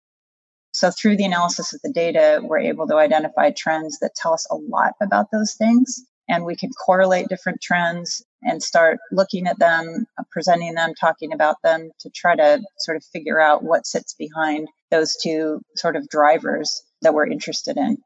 so 0.78 0.92
through 0.92 1.18
the 1.18 1.26
analysis 1.26 1.74
of 1.74 1.82
the 1.82 1.92
data, 1.92 2.40
we're 2.44 2.60
able 2.60 2.88
to 2.88 2.98
identify 2.98 3.50
trends 3.50 3.98
that 4.00 4.14
tell 4.16 4.34
us 4.34 4.46
a 4.52 4.56
lot 4.56 4.94
about 5.02 5.32
those 5.32 5.56
things. 5.56 6.06
And 6.30 6.46
we 6.46 6.56
can 6.56 6.70
correlate 6.70 7.30
different 7.30 7.62
trends 7.64 8.24
and 8.44 8.62
start 8.62 9.00
looking 9.12 9.48
at 9.48 9.58
them, 9.58 10.06
uh, 10.20 10.24
presenting 10.30 10.76
them, 10.76 10.94
talking 10.94 11.34
about 11.34 11.56
them 11.64 11.90
to 12.02 12.12
try 12.14 12.36
to 12.36 12.62
sort 12.78 12.98
of 12.98 13.04
figure 13.06 13.42
out 13.42 13.64
what 13.64 13.88
sits 13.88 14.14
behind 14.14 14.68
those 14.92 15.16
two 15.16 15.62
sort 15.76 15.96
of 15.96 16.08
drivers 16.10 16.84
that 17.02 17.16
we're 17.16 17.26
interested 17.26 17.78
in. 17.78 17.98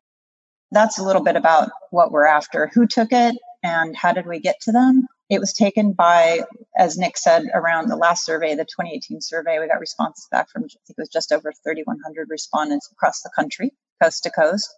That's 0.72 0.98
a 0.98 1.04
little 1.04 1.24
bit 1.24 1.36
about 1.36 1.72
what 1.90 2.14
we're 2.14 2.28
after. 2.28 2.72
Who 2.74 2.88
took 2.88 3.12
it 3.12 3.36
and 3.64 3.98
how 3.98 4.14
did 4.14 4.28
we 4.28 4.40
get 4.40 4.62
to 4.62 4.72
them? 4.72 5.08
It 5.32 5.40
was 5.40 5.54
taken 5.54 5.94
by, 5.94 6.42
as 6.78 6.98
Nick 6.98 7.18
said, 7.18 7.46
around 7.54 7.88
the 7.88 7.96
last 7.96 8.26
survey, 8.26 8.54
the 8.54 8.66
2018 8.66 9.22
survey. 9.22 9.60
We 9.60 9.68
got 9.68 9.80
responses 9.80 10.28
back 10.30 10.50
from, 10.50 10.64
I 10.64 10.68
think 10.86 10.98
it 10.98 11.02
was 11.02 11.08
just 11.08 11.32
over 11.32 11.54
3,100 11.64 12.28
respondents 12.30 12.90
across 12.92 13.22
the 13.22 13.32
country, 13.34 13.72
coast 14.04 14.24
to 14.24 14.30
coast. 14.30 14.70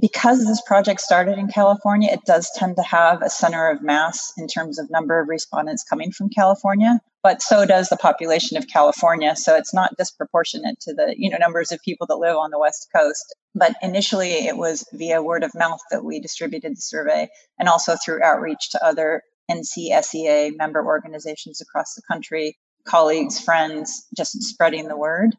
Because 0.00 0.46
this 0.46 0.62
project 0.62 1.02
started 1.02 1.36
in 1.36 1.48
California, 1.48 2.10
it 2.10 2.24
does 2.24 2.50
tend 2.56 2.76
to 2.76 2.82
have 2.82 3.20
a 3.20 3.28
center 3.28 3.68
of 3.68 3.82
mass 3.82 4.32
in 4.38 4.46
terms 4.46 4.78
of 4.78 4.90
number 4.90 5.20
of 5.20 5.28
respondents 5.28 5.84
coming 5.84 6.10
from 6.10 6.30
California, 6.30 6.98
but 7.22 7.42
so 7.42 7.66
does 7.66 7.90
the 7.90 7.98
population 7.98 8.56
of 8.56 8.68
California. 8.68 9.36
So 9.36 9.56
it's 9.56 9.74
not 9.74 9.96
disproportionate 9.98 10.80
to 10.80 10.94
the 10.94 11.14
you 11.18 11.28
know 11.28 11.38
numbers 11.38 11.70
of 11.70 11.80
people 11.82 12.06
that 12.06 12.16
live 12.16 12.36
on 12.36 12.50
the 12.50 12.58
West 12.58 12.88
Coast. 12.94 13.34
But 13.54 13.74
initially, 13.82 14.46
it 14.46 14.56
was 14.56 14.86
via 14.94 15.22
word 15.22 15.44
of 15.44 15.54
mouth 15.54 15.80
that 15.90 16.04
we 16.04 16.20
distributed 16.20 16.72
the 16.72 16.80
survey, 16.80 17.28
and 17.58 17.68
also 17.68 17.96
through 18.02 18.22
outreach 18.22 18.70
to 18.70 18.84
other 18.84 19.22
NCSEA 19.50 20.56
member 20.56 20.84
organizations 20.84 21.60
across 21.60 21.94
the 21.94 22.02
country, 22.10 22.58
colleagues, 22.86 23.40
friends, 23.40 24.06
just 24.16 24.42
spreading 24.42 24.88
the 24.88 24.96
word. 24.96 25.36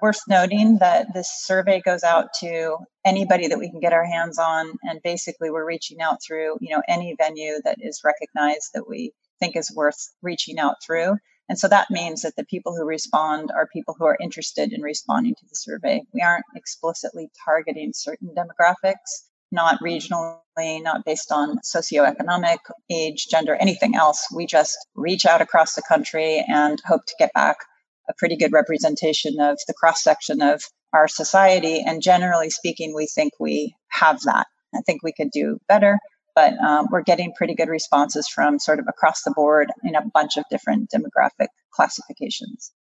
Worth 0.00 0.22
noting 0.28 0.78
that 0.78 1.14
this 1.14 1.30
survey 1.30 1.80
goes 1.80 2.02
out 2.02 2.30
to 2.40 2.78
anybody 3.04 3.46
that 3.46 3.58
we 3.58 3.70
can 3.70 3.78
get 3.78 3.92
our 3.92 4.04
hands 4.04 4.36
on, 4.38 4.72
and 4.82 5.00
basically 5.04 5.50
we're 5.50 5.66
reaching 5.66 6.00
out 6.00 6.18
through, 6.26 6.56
you 6.60 6.74
know, 6.74 6.82
any 6.88 7.14
venue 7.16 7.60
that 7.64 7.76
is 7.80 8.02
recognized 8.04 8.70
that 8.74 8.88
we 8.88 9.12
think 9.38 9.56
is 9.56 9.72
worth 9.74 10.12
reaching 10.20 10.58
out 10.58 10.76
through. 10.84 11.16
And 11.48 11.58
so 11.58 11.68
that 11.68 11.90
means 11.90 12.22
that 12.22 12.34
the 12.36 12.44
people 12.44 12.74
who 12.74 12.84
respond 12.84 13.50
are 13.54 13.68
people 13.72 13.94
who 13.96 14.04
are 14.04 14.18
interested 14.20 14.72
in 14.72 14.82
responding 14.82 15.34
to 15.34 15.46
the 15.48 15.54
survey. 15.54 16.02
We 16.12 16.22
aren't 16.22 16.46
explicitly 16.56 17.30
targeting 17.44 17.92
certain 17.94 18.34
demographics 18.34 19.28
not 19.52 19.80
regionally, 19.80 20.82
not 20.82 21.04
based 21.04 21.30
on 21.30 21.58
socioeconomic, 21.58 22.58
age, 22.90 23.28
gender, 23.30 23.54
anything 23.54 23.94
else. 23.94 24.26
We 24.34 24.46
just 24.46 24.76
reach 24.94 25.26
out 25.26 25.42
across 25.42 25.74
the 25.74 25.82
country 25.82 26.44
and 26.46 26.80
hope 26.84 27.04
to 27.06 27.14
get 27.18 27.32
back 27.34 27.58
a 28.08 28.14
pretty 28.18 28.36
good 28.36 28.52
representation 28.52 29.40
of 29.40 29.58
the 29.66 29.74
cross 29.74 30.02
section 30.02 30.42
of 30.42 30.62
our 30.92 31.08
society. 31.08 31.82
And 31.86 32.02
generally 32.02 32.50
speaking, 32.50 32.94
we 32.94 33.06
think 33.06 33.34
we 33.38 33.74
have 33.88 34.20
that. 34.22 34.46
I 34.74 34.80
think 34.80 35.02
we 35.02 35.12
could 35.12 35.30
do 35.30 35.58
better, 35.68 35.98
but 36.34 36.54
um, 36.58 36.88
we're 36.90 37.02
getting 37.02 37.34
pretty 37.34 37.54
good 37.54 37.68
responses 37.68 38.26
from 38.28 38.58
sort 38.58 38.78
of 38.78 38.86
across 38.88 39.22
the 39.22 39.32
board 39.32 39.70
in 39.84 39.94
a 39.94 40.02
bunch 40.14 40.36
of 40.36 40.44
different 40.50 40.90
demographic 40.90 41.48
classifications. 41.72 42.72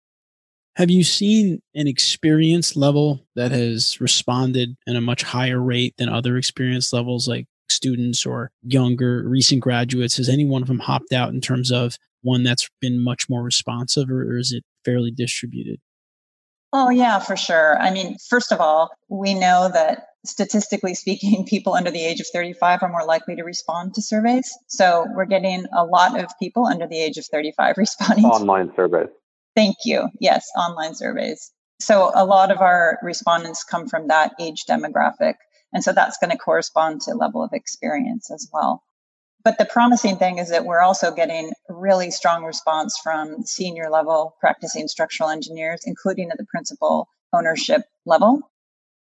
Have 0.76 0.90
you 0.90 1.02
seen 1.04 1.60
an 1.74 1.88
experience 1.88 2.76
level 2.76 3.26
that 3.34 3.50
has 3.50 4.00
responded 4.00 4.76
in 4.86 4.96
a 4.96 5.00
much 5.00 5.22
higher 5.22 5.60
rate 5.60 5.94
than 5.98 6.08
other 6.08 6.36
experience 6.36 6.92
levels, 6.92 7.26
like 7.28 7.46
students 7.68 8.24
or 8.24 8.50
younger 8.62 9.28
recent 9.28 9.60
graduates? 9.60 10.16
Has 10.16 10.28
any 10.28 10.44
one 10.44 10.62
of 10.62 10.68
them 10.68 10.78
hopped 10.78 11.12
out 11.12 11.30
in 11.30 11.40
terms 11.40 11.72
of 11.72 11.98
one 12.22 12.44
that's 12.44 12.68
been 12.80 13.02
much 13.02 13.28
more 13.28 13.42
responsive, 13.42 14.10
or, 14.10 14.22
or 14.22 14.38
is 14.38 14.52
it 14.52 14.64
fairly 14.84 15.10
distributed? 15.10 15.80
Oh, 16.72 16.88
yeah, 16.88 17.18
for 17.18 17.36
sure. 17.36 17.78
I 17.80 17.90
mean, 17.90 18.16
first 18.28 18.52
of 18.52 18.60
all, 18.60 18.90
we 19.08 19.34
know 19.34 19.68
that 19.72 20.06
statistically 20.24 20.94
speaking, 20.94 21.44
people 21.48 21.74
under 21.74 21.90
the 21.90 22.04
age 22.04 22.20
of 22.20 22.26
35 22.32 22.82
are 22.82 22.88
more 22.88 23.04
likely 23.04 23.36
to 23.36 23.42
respond 23.42 23.94
to 23.94 24.02
surveys. 24.02 24.56
So 24.68 25.06
we're 25.14 25.24
getting 25.24 25.66
a 25.76 25.84
lot 25.84 26.18
of 26.18 26.30
people 26.40 26.66
under 26.66 26.86
the 26.86 27.00
age 27.00 27.16
of 27.16 27.26
35 27.26 27.74
responding. 27.78 28.24
Online 28.24 28.72
surveys. 28.76 29.08
Thank 29.54 29.76
you. 29.84 30.08
Yes, 30.20 30.48
online 30.56 30.94
surveys. 30.94 31.52
So 31.80 32.12
a 32.14 32.24
lot 32.24 32.50
of 32.50 32.60
our 32.60 32.98
respondents 33.02 33.64
come 33.64 33.88
from 33.88 34.08
that 34.08 34.32
age 34.38 34.64
demographic. 34.68 35.34
And 35.72 35.82
so 35.82 35.92
that's 35.92 36.18
going 36.18 36.30
to 36.30 36.38
correspond 36.38 37.02
to 37.02 37.14
level 37.14 37.42
of 37.42 37.52
experience 37.52 38.30
as 38.30 38.48
well. 38.52 38.82
But 39.42 39.56
the 39.56 39.64
promising 39.64 40.16
thing 40.16 40.38
is 40.38 40.50
that 40.50 40.66
we're 40.66 40.82
also 40.82 41.12
getting 41.14 41.52
really 41.68 42.10
strong 42.10 42.44
response 42.44 42.98
from 43.02 43.42
senior 43.44 43.88
level 43.90 44.36
practicing 44.40 44.88
structural 44.88 45.30
engineers, 45.30 45.82
including 45.86 46.30
at 46.30 46.36
the 46.36 46.44
principal 46.44 47.08
ownership 47.32 47.82
level 48.04 48.42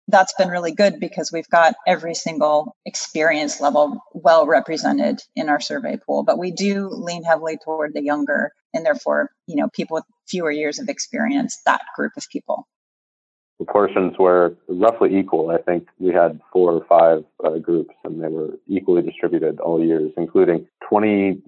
that's 0.08 0.34
been 0.34 0.50
really 0.50 0.72
good 0.72 1.00
because 1.00 1.32
we've 1.32 1.50
got 1.50 1.76
every 1.86 2.16
single 2.16 2.76
experience 2.86 3.60
level 3.60 4.02
well 4.14 4.46
represented 4.48 5.22
in 5.36 5.50
our 5.50 5.60
survey 5.60 5.98
pool 6.06 6.24
but 6.24 6.38
we 6.40 6.52
do 6.52 6.90
lean 6.90 7.24
heavily 7.24 7.58
toward 7.64 7.94
the 7.94 8.04
younger 8.04 8.52
and 8.74 8.86
therefore 8.86 9.32
you 9.48 9.56
know 9.56 9.68
people 9.74 9.96
with 9.96 10.06
fewer 10.28 10.52
years 10.52 10.80
of 10.80 10.90
experience 10.90 11.60
that 11.66 11.82
group 11.96 12.14
of 12.18 12.26
people. 12.32 12.68
The 13.60 13.66
proportions 13.66 14.14
were 14.20 14.56
roughly 14.68 15.18
equal. 15.18 15.50
I 15.50 15.58
think 15.58 15.88
we 15.98 16.14
had 16.14 16.40
four 16.54 16.74
or 16.74 16.86
five 16.86 17.24
uh, 17.44 17.58
groups 17.58 17.96
and 18.04 18.22
they 18.22 18.28
were 18.28 18.52
equally 18.68 19.02
distributed 19.02 19.60
all 19.60 19.84
years 19.84 20.12
including 20.16 20.68
21% 20.92 21.42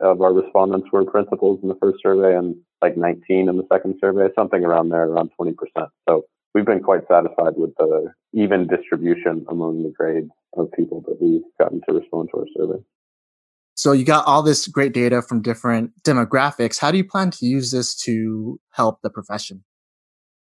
of 0.00 0.20
our 0.20 0.32
respondents 0.32 0.88
were 0.92 1.04
principals 1.04 1.60
in 1.62 1.68
the 1.68 1.78
first 1.80 1.98
survey 2.02 2.36
and 2.36 2.56
like 2.82 2.96
19 2.98 3.48
in 3.48 3.56
the 3.56 3.66
second 3.72 3.94
survey 4.00 4.28
something 4.36 4.62
around 4.64 4.90
there 4.90 5.04
around 5.04 5.30
20% 5.40 5.54
so 6.06 6.24
we've 6.54 6.64
been 6.64 6.82
quite 6.82 7.02
satisfied 7.08 7.54
with 7.56 7.74
the 7.76 8.12
even 8.32 8.66
distribution 8.66 9.44
among 9.48 9.82
the 9.82 9.90
grades 9.90 10.30
of 10.56 10.70
people 10.72 11.02
that 11.06 11.20
we've 11.20 11.42
gotten 11.60 11.80
to 11.88 11.94
respond 11.94 12.28
to 12.32 12.40
our 12.40 12.46
survey. 12.56 12.82
So 13.74 13.92
you 13.92 14.04
got 14.04 14.26
all 14.26 14.42
this 14.42 14.68
great 14.68 14.92
data 14.92 15.20
from 15.20 15.42
different 15.42 15.90
demographics. 16.02 16.78
How 16.78 16.90
do 16.90 16.96
you 16.96 17.04
plan 17.04 17.30
to 17.32 17.46
use 17.46 17.70
this 17.72 17.94
to 18.04 18.60
help 18.70 19.02
the 19.02 19.10
profession? 19.10 19.64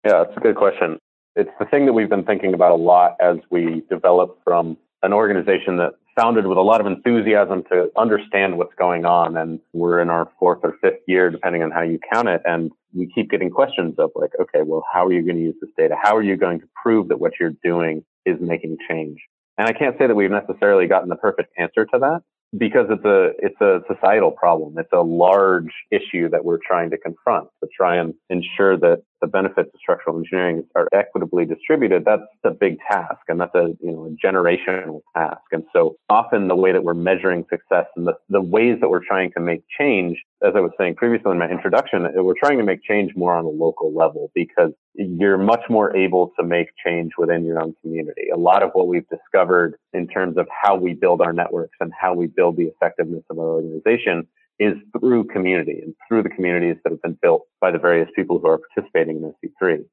Yeah, 0.05 0.25
that's 0.25 0.37
a 0.37 0.41
good 0.41 0.57
question. 0.57 0.99
It's 1.37 1.51
the 1.59 1.65
thing 1.65 1.87
that 1.87 1.95
we've 1.95 2.09
been 2.09 2.25
thinking 2.25 2.55
about 2.55 2.73
a 2.73 2.77
lot 2.77 3.17
as 3.21 3.39
we 3.51 3.83
develop 3.89 4.39
from 4.45 4.77
an 5.03 5.13
organization 5.13 5.79
that 5.79 5.95
founded 6.17 6.47
with 6.47 6.59
a 6.59 6.63
lot 6.63 6.81
of 6.81 6.87
enthusiasm 6.87 7.65
to 7.71 7.91
understand 7.97 8.57
what's 8.57 8.75
going 8.75 9.05
on. 9.05 9.37
And 9.37 9.59
we're 9.73 10.01
in 10.01 10.11
our 10.11 10.31
fourth 10.39 10.61
or 10.63 10.77
fifth 10.81 11.01
year, 11.09 11.31
depending 11.31 11.63
on 11.63 11.71
how 11.71 11.83
you 11.83 11.99
count 12.13 12.29
it. 12.29 12.43
And 12.45 12.71
we 12.93 13.11
keep 13.13 13.31
getting 13.31 13.51
questions 13.51 13.95
of 13.99 14.11
like, 14.15 14.31
okay, 14.41 14.61
well, 14.65 14.85
how 14.93 15.07
are 15.07 15.13
you 15.13 15.23
going 15.23 15.37
to 15.37 15.43
use 15.43 15.57
this 15.61 15.71
data? 15.77 15.97
How 16.01 16.15
are 16.15 16.23
you 16.23 16.37
going 16.37 16.61
to 16.61 16.67
prove 16.81 17.09
that 17.09 17.19
what 17.19 17.33
you're 17.41 17.55
doing 17.65 18.05
is 18.25 18.37
making 18.41 18.77
change? 18.89 19.19
And 19.59 19.67
I 19.69 19.73
can't 19.73 19.97
say 19.99 20.07
that 20.07 20.15
we've 20.15 20.31
necessarily 20.31 20.87
gotten 20.87 21.09
the 21.09 21.17
perfect 21.17 21.53
answer 21.59 21.85
to 21.87 21.99
that, 22.01 22.23
because 22.57 22.87
it's 22.91 23.05
a 23.05 23.31
it's 23.39 23.61
a 23.61 23.81
societal 23.93 24.31
problem. 24.31 24.75
It's 24.79 24.93
a 24.93 25.03
large 25.03 25.73
issue 25.91 26.29
that 26.31 26.45
we're 26.45 26.59
trying 26.65 26.91
to 26.91 26.99
confront 26.99 27.49
to 27.63 27.69
try 27.77 27.97
and 27.97 28.15
ensure 28.31 28.79
that 28.79 29.03
the 29.25 29.31
benefits 29.31 29.71
of 29.73 29.81
structural 29.81 30.19
engineering 30.19 30.67
are 30.77 30.87
equitably 30.93 31.47
distributed. 31.47 32.05
That's 32.05 32.23
a 32.45 32.51
big 32.51 32.77
task, 32.91 33.21
and 33.29 33.41
that's 33.41 33.55
a 33.55 33.69
you 33.81 33.93
know 33.93 34.05
a 34.07 34.27
generational 34.27 35.01
task. 35.17 35.41
And 35.51 35.65
so 35.73 35.97
often 36.11 36.49
the 36.49 36.55
way 36.55 36.73
that 36.73 36.85
we're 36.85 36.93
measuring 36.93 37.47
success 37.49 37.87
and 37.97 38.07
the, 38.07 38.13
the 38.29 38.43
ways 38.43 38.77
that 38.83 38.91
we're 38.91 39.05
trying 39.05 39.33
to 39.33 39.41
make 39.41 39.63
change, 39.79 40.19
as 40.43 40.53
I 40.55 40.61
was 40.61 40.73
saying 40.79 40.97
previously 40.97 41.33
in 41.33 41.39
my 41.39 41.49
introduction, 41.49 42.05
uh, 42.05 42.23
we're 42.23 42.39
trying 42.39 42.59
to 42.59 42.65
make 42.65 42.83
change 42.83 43.13
more 43.17 43.35
on 43.35 43.47
a 43.47 43.49
local 43.49 43.95
level 43.95 44.31
because 44.35 44.73
you're 44.93 45.39
much 45.39 45.63
more 45.71 45.97
able 45.97 46.33
to 46.39 46.45
make 46.45 46.69
change 46.85 47.13
within 47.17 47.47
your 47.47 47.63
own 47.63 47.75
community. 47.81 48.29
A 48.33 48.39
lot 48.39 48.63
of 48.63 48.73
what 48.75 48.89
we've 48.89 49.09
discovered 49.09 49.77
in 49.95 50.07
terms 50.07 50.37
of 50.37 50.47
how 50.51 50.77
we 50.77 50.93
build 50.93 51.23
our 51.23 51.33
networks 51.33 51.77
and 51.81 51.93
how 51.99 52.13
we 52.13 52.27
build 52.27 52.59
the 52.59 52.65
effectiveness 52.65 53.25
of 53.31 53.39
our 53.39 53.49
organization 53.49 54.27
is 54.59 54.75
through 54.99 55.25
community 55.25 55.81
and 55.83 55.95
through 56.07 56.23
the 56.23 56.29
communities 56.29 56.77
that 56.85 56.91
have 56.91 57.03
been 57.03 57.19
built 57.21 57.43
by 57.61 57.71
the 57.71 57.79
various 57.79 58.09
people 58.15 58.39
who 58.39 58.49
are 58.49 58.59
participating 58.59 59.17
in 59.17 59.51
SE3. 59.51 59.85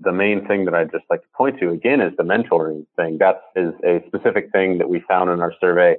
The 0.00 0.12
main 0.12 0.46
thing 0.46 0.64
that 0.64 0.74
I'd 0.74 0.92
just 0.92 1.04
like 1.10 1.22
to 1.22 1.28
point 1.36 1.58
to 1.60 1.70
again 1.70 2.00
is 2.00 2.12
the 2.16 2.22
mentoring 2.22 2.86
thing. 2.96 3.18
That 3.18 3.40
is 3.56 3.72
a 3.84 4.02
specific 4.06 4.50
thing 4.52 4.78
that 4.78 4.88
we 4.88 5.02
found 5.08 5.30
in 5.30 5.40
our 5.40 5.52
survey. 5.60 5.96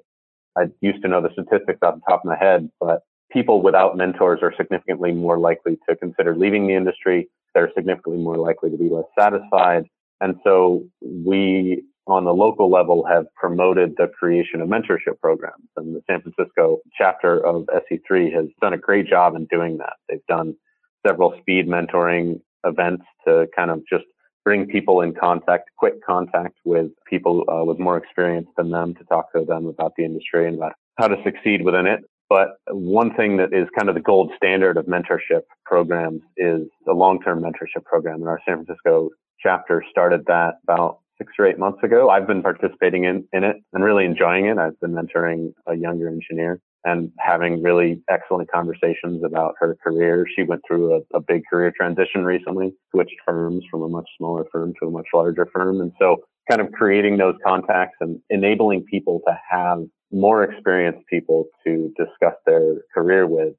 I 0.57 0.65
used 0.81 1.01
to 1.01 1.07
know 1.07 1.21
the 1.21 1.31
statistics 1.33 1.79
off 1.81 1.95
the 1.95 2.01
top 2.09 2.21
of 2.21 2.25
my 2.25 2.37
head, 2.37 2.69
but 2.79 3.01
people 3.31 3.61
without 3.61 3.97
mentors 3.97 4.39
are 4.41 4.53
significantly 4.57 5.11
more 5.11 5.37
likely 5.37 5.77
to 5.87 5.95
consider 5.95 6.35
leaving 6.35 6.67
the 6.67 6.75
industry 6.75 7.29
they're 7.53 7.71
significantly 7.75 8.21
more 8.21 8.37
likely 8.37 8.69
to 8.69 8.77
be 8.77 8.89
less 8.89 9.05
satisfied. 9.17 9.85
And 10.21 10.35
so 10.43 10.83
we 11.01 11.83
on 12.09 12.25
the 12.25 12.33
local 12.33 12.69
level 12.69 13.05
have 13.05 13.25
promoted 13.35 13.95
the 13.97 14.07
creation 14.07 14.61
of 14.61 14.69
mentorship 14.69 15.19
programs 15.21 15.67
and 15.77 15.95
the 15.95 16.01
San 16.09 16.21
Francisco 16.21 16.79
chapter 16.97 17.45
of 17.45 17.67
SE3 17.67 18.33
has 18.33 18.45
done 18.61 18.73
a 18.73 18.77
great 18.77 19.07
job 19.07 19.35
in 19.35 19.45
doing 19.45 19.77
that. 19.77 19.93
They've 20.07 20.25
done 20.27 20.55
several 21.05 21.37
speed 21.39 21.67
mentoring 21.67 22.41
events 22.65 23.05
to 23.25 23.47
kind 23.55 23.71
of 23.71 23.81
just 23.89 24.05
bring 24.43 24.67
people 24.67 25.01
in 25.01 25.13
contact, 25.13 25.69
quick 25.77 26.03
contact 26.05 26.55
with 26.65 26.87
people 27.07 27.45
uh, 27.49 27.63
with 27.63 27.77
more 27.79 27.97
experience 27.97 28.47
than 28.57 28.71
them 28.71 28.95
to 28.95 29.03
talk 29.05 29.31
to 29.33 29.45
them 29.45 29.67
about 29.67 29.93
the 29.97 30.03
industry 30.03 30.47
and 30.47 30.55
about 30.57 30.73
how 30.97 31.07
to 31.07 31.21
succeed 31.23 31.63
within 31.63 31.85
it. 31.85 32.01
But 32.29 32.49
one 32.67 33.15
thing 33.15 33.37
that 33.37 33.53
is 33.53 33.67
kind 33.77 33.89
of 33.89 33.95
the 33.95 34.01
gold 34.01 34.31
standard 34.37 34.77
of 34.77 34.85
mentorship 34.85 35.41
programs 35.65 36.21
is 36.37 36.61
the 36.85 36.93
long-term 36.93 37.41
mentorship 37.41 37.83
program. 37.85 38.21
And 38.21 38.27
our 38.27 38.39
San 38.47 38.63
Francisco 38.63 39.09
chapter 39.41 39.83
started 39.89 40.25
that 40.27 40.55
about 40.63 40.99
six 41.19 41.33
or 41.37 41.45
eight 41.45 41.59
months 41.59 41.83
ago. 41.83 42.09
I've 42.09 42.25
been 42.25 42.41
participating 42.41 43.03
in, 43.03 43.27
in 43.33 43.43
it 43.43 43.57
and 43.73 43.83
really 43.83 44.05
enjoying 44.05 44.45
it. 44.45 44.57
I've 44.57 44.79
been 44.79 44.93
mentoring 44.93 45.53
a 45.67 45.75
younger 45.75 46.07
engineer 46.07 46.59
and 46.85 47.11
having 47.19 47.61
really 47.61 48.01
excellent 48.09 48.49
conversations 48.49 49.21
about 49.23 49.53
her 49.59 49.77
career. 49.83 50.25
She 50.35 50.43
went 50.43 50.61
through 50.65 50.95
a, 50.95 51.17
a 51.17 51.19
big 51.19 51.43
career 51.49 51.71
transition 51.75 52.23
recently, 52.23 52.73
switched 52.91 53.17
firms 53.25 53.65
from 53.69 53.83
a 53.83 53.89
much 53.89 54.09
smaller 54.17 54.45
firm 54.51 54.73
to 54.81 54.87
a 54.87 54.91
much 54.91 55.07
larger 55.13 55.47
firm. 55.53 55.81
And 55.81 55.91
so 55.99 56.23
kind 56.49 56.61
of 56.61 56.71
creating 56.71 57.17
those 57.17 57.35
contacts 57.45 57.97
and 57.99 58.19
enabling 58.29 58.85
people 58.85 59.21
to 59.27 59.37
have 59.51 59.79
more 60.11 60.43
experienced 60.43 61.05
people 61.07 61.45
to 61.65 61.93
discuss 61.97 62.33
their 62.45 62.77
career 62.93 63.27
with. 63.27 63.53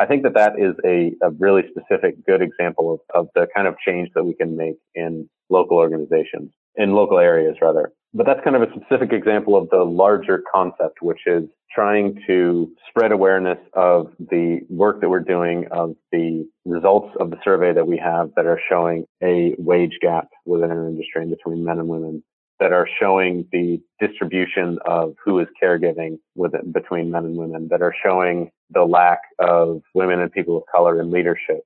I 0.00 0.06
think 0.06 0.22
that 0.24 0.34
that 0.34 0.58
is 0.58 0.74
a, 0.84 1.12
a 1.24 1.30
really 1.38 1.62
specific, 1.70 2.26
good 2.26 2.42
example 2.42 2.94
of, 2.94 3.00
of 3.14 3.28
the 3.34 3.46
kind 3.54 3.68
of 3.68 3.76
change 3.86 4.08
that 4.14 4.24
we 4.24 4.34
can 4.34 4.56
make 4.56 4.76
in 4.94 5.28
local 5.48 5.76
organizations, 5.76 6.50
in 6.76 6.92
local 6.92 7.18
areas 7.18 7.56
rather. 7.60 7.92
But 8.14 8.26
that's 8.26 8.40
kind 8.44 8.56
of 8.56 8.62
a 8.62 8.72
specific 8.74 9.12
example 9.12 9.56
of 9.56 9.70
the 9.70 9.84
larger 9.84 10.42
concept, 10.52 11.00
which 11.00 11.20
is 11.26 11.44
trying 11.74 12.18
to 12.26 12.70
spread 12.88 13.10
awareness 13.10 13.58
of 13.72 14.12
the 14.18 14.60
work 14.68 15.00
that 15.00 15.08
we're 15.08 15.20
doing, 15.20 15.66
of 15.70 15.94
the 16.10 16.46
results 16.66 17.16
of 17.18 17.30
the 17.30 17.38
survey 17.42 17.72
that 17.72 17.86
we 17.86 17.96
have 17.96 18.30
that 18.36 18.44
are 18.44 18.60
showing 18.68 19.06
a 19.22 19.54
wage 19.58 19.98
gap 20.02 20.28
within 20.44 20.70
our 20.70 20.88
industry 20.88 21.22
and 21.22 21.30
between 21.30 21.64
men 21.64 21.78
and 21.78 21.88
women 21.88 22.22
that 22.60 22.72
are 22.72 22.86
showing 23.00 23.46
the 23.50 23.80
distribution 23.98 24.78
of 24.84 25.14
who 25.24 25.40
is 25.40 25.48
caregiving 25.60 26.18
within, 26.36 26.70
between 26.70 27.10
men 27.10 27.24
and 27.24 27.36
women, 27.36 27.66
that 27.70 27.82
are 27.82 27.94
showing 28.04 28.50
the 28.70 28.84
lack 28.84 29.20
of 29.38 29.80
women 29.94 30.20
and 30.20 30.30
people 30.30 30.58
of 30.58 30.62
color 30.70 31.00
in 31.00 31.10
leadership, 31.10 31.62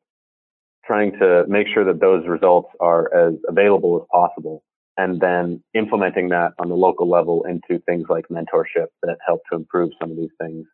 trying 0.87 1.13
to 1.19 1.45
make 1.49 1.67
sure 1.75 1.85
that 1.85 2.01
those 2.01 2.27
results 2.27 2.69
are 2.81 3.13
as 3.13 3.35
available 3.49 4.01
as 4.01 4.07
possible, 4.11 4.63
and 4.97 5.21
then 5.21 5.63
implementing 5.75 6.31
that 6.31 6.53
on 6.59 6.69
the 6.69 6.75
local 6.75 7.09
level 7.09 7.45
into 7.45 7.83
things 7.85 8.07
like 8.09 8.27
mentorship 8.29 8.87
that 9.03 9.19
help 9.27 9.41
to 9.51 9.57
improve 9.57 9.91
some 10.01 10.11
of 10.11 10.17
these 10.17 10.31
things. 10.41 10.67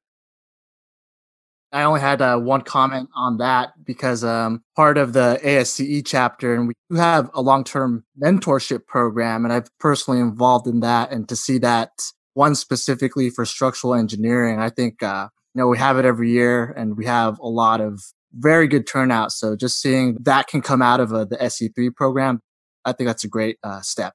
I 1.72 1.84
only 1.84 2.00
had 2.00 2.20
uh, 2.20 2.36
one 2.38 2.60
comment 2.60 3.08
on 3.14 3.38
that 3.38 3.70
because 3.82 4.22
um, 4.22 4.62
part 4.76 4.98
of 4.98 5.14
the 5.14 5.40
ASCE 5.42 6.02
chapter, 6.04 6.54
and 6.54 6.68
we 6.68 6.74
do 6.90 6.96
have 6.96 7.30
a 7.32 7.40
long 7.40 7.64
term 7.64 8.04
mentorship 8.22 8.86
program, 8.86 9.44
and 9.44 9.52
I've 9.52 9.68
personally 9.78 10.20
involved 10.20 10.66
in 10.66 10.80
that. 10.80 11.10
And 11.10 11.26
to 11.30 11.36
see 11.36 11.56
that 11.58 11.90
one 12.34 12.54
specifically 12.54 13.30
for 13.30 13.46
structural 13.46 13.94
engineering, 13.94 14.58
I 14.58 14.68
think 14.68 15.02
uh, 15.02 15.28
you 15.54 15.60
know 15.60 15.66
we 15.66 15.78
have 15.78 15.96
it 15.96 16.04
every 16.04 16.30
year, 16.30 16.74
and 16.76 16.94
we 16.94 17.06
have 17.06 17.38
a 17.38 17.48
lot 17.48 17.80
of 17.80 18.02
very 18.34 18.68
good 18.68 18.86
turnout. 18.86 19.32
So 19.32 19.56
just 19.56 19.80
seeing 19.80 20.18
that 20.20 20.48
can 20.48 20.60
come 20.60 20.82
out 20.82 21.00
of 21.00 21.12
uh, 21.12 21.24
the 21.24 21.36
SE3 21.36 21.94
program, 21.94 22.40
I 22.84 22.92
think 22.92 23.08
that's 23.08 23.24
a 23.24 23.28
great 23.28 23.58
uh, 23.62 23.80
step. 23.80 24.14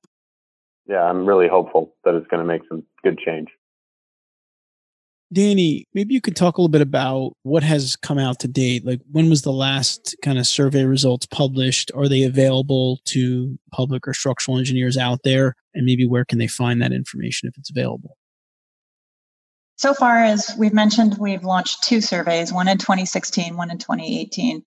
Yeah, 0.87 1.03
I'm 1.03 1.25
really 1.25 1.47
hopeful 1.47 1.95
that 2.05 2.15
it's 2.15 2.27
going 2.27 2.41
to 2.41 2.47
make 2.47 2.61
some 2.69 2.83
good 3.03 3.17
change. 3.19 3.49
Danny, 5.33 5.85
maybe 5.93 6.13
you 6.13 6.21
could 6.21 6.37
talk 6.37 6.57
a 6.57 6.61
little 6.61 6.69
bit 6.69 6.81
about 6.81 7.33
what 7.43 7.61
has 7.61 7.97
come 7.97 8.17
out 8.17 8.39
to 8.39 8.47
date. 8.47 8.85
Like, 8.85 9.01
when 9.11 9.29
was 9.29 9.41
the 9.41 9.51
last 9.51 10.15
kind 10.21 10.39
of 10.39 10.47
survey 10.47 10.85
results 10.85 11.25
published? 11.25 11.91
Are 11.93 12.07
they 12.07 12.23
available 12.23 12.99
to 13.05 13.59
public 13.73 14.07
or 14.07 14.13
structural 14.13 14.57
engineers 14.57 14.97
out 14.97 15.19
there? 15.25 15.55
And 15.73 15.85
maybe 15.85 16.07
where 16.07 16.23
can 16.23 16.39
they 16.39 16.47
find 16.47 16.81
that 16.81 16.93
information 16.93 17.49
if 17.49 17.57
it's 17.57 17.69
available? 17.69 18.15
So 19.75 19.93
far, 19.93 20.23
as 20.23 20.55
we've 20.57 20.73
mentioned, 20.73 21.17
we've 21.19 21.43
launched 21.43 21.83
two 21.83 21.99
surveys 21.99 22.53
one 22.53 22.69
in 22.69 22.77
2016, 22.77 23.57
one 23.57 23.69
in 23.69 23.77
2018. 23.77 24.63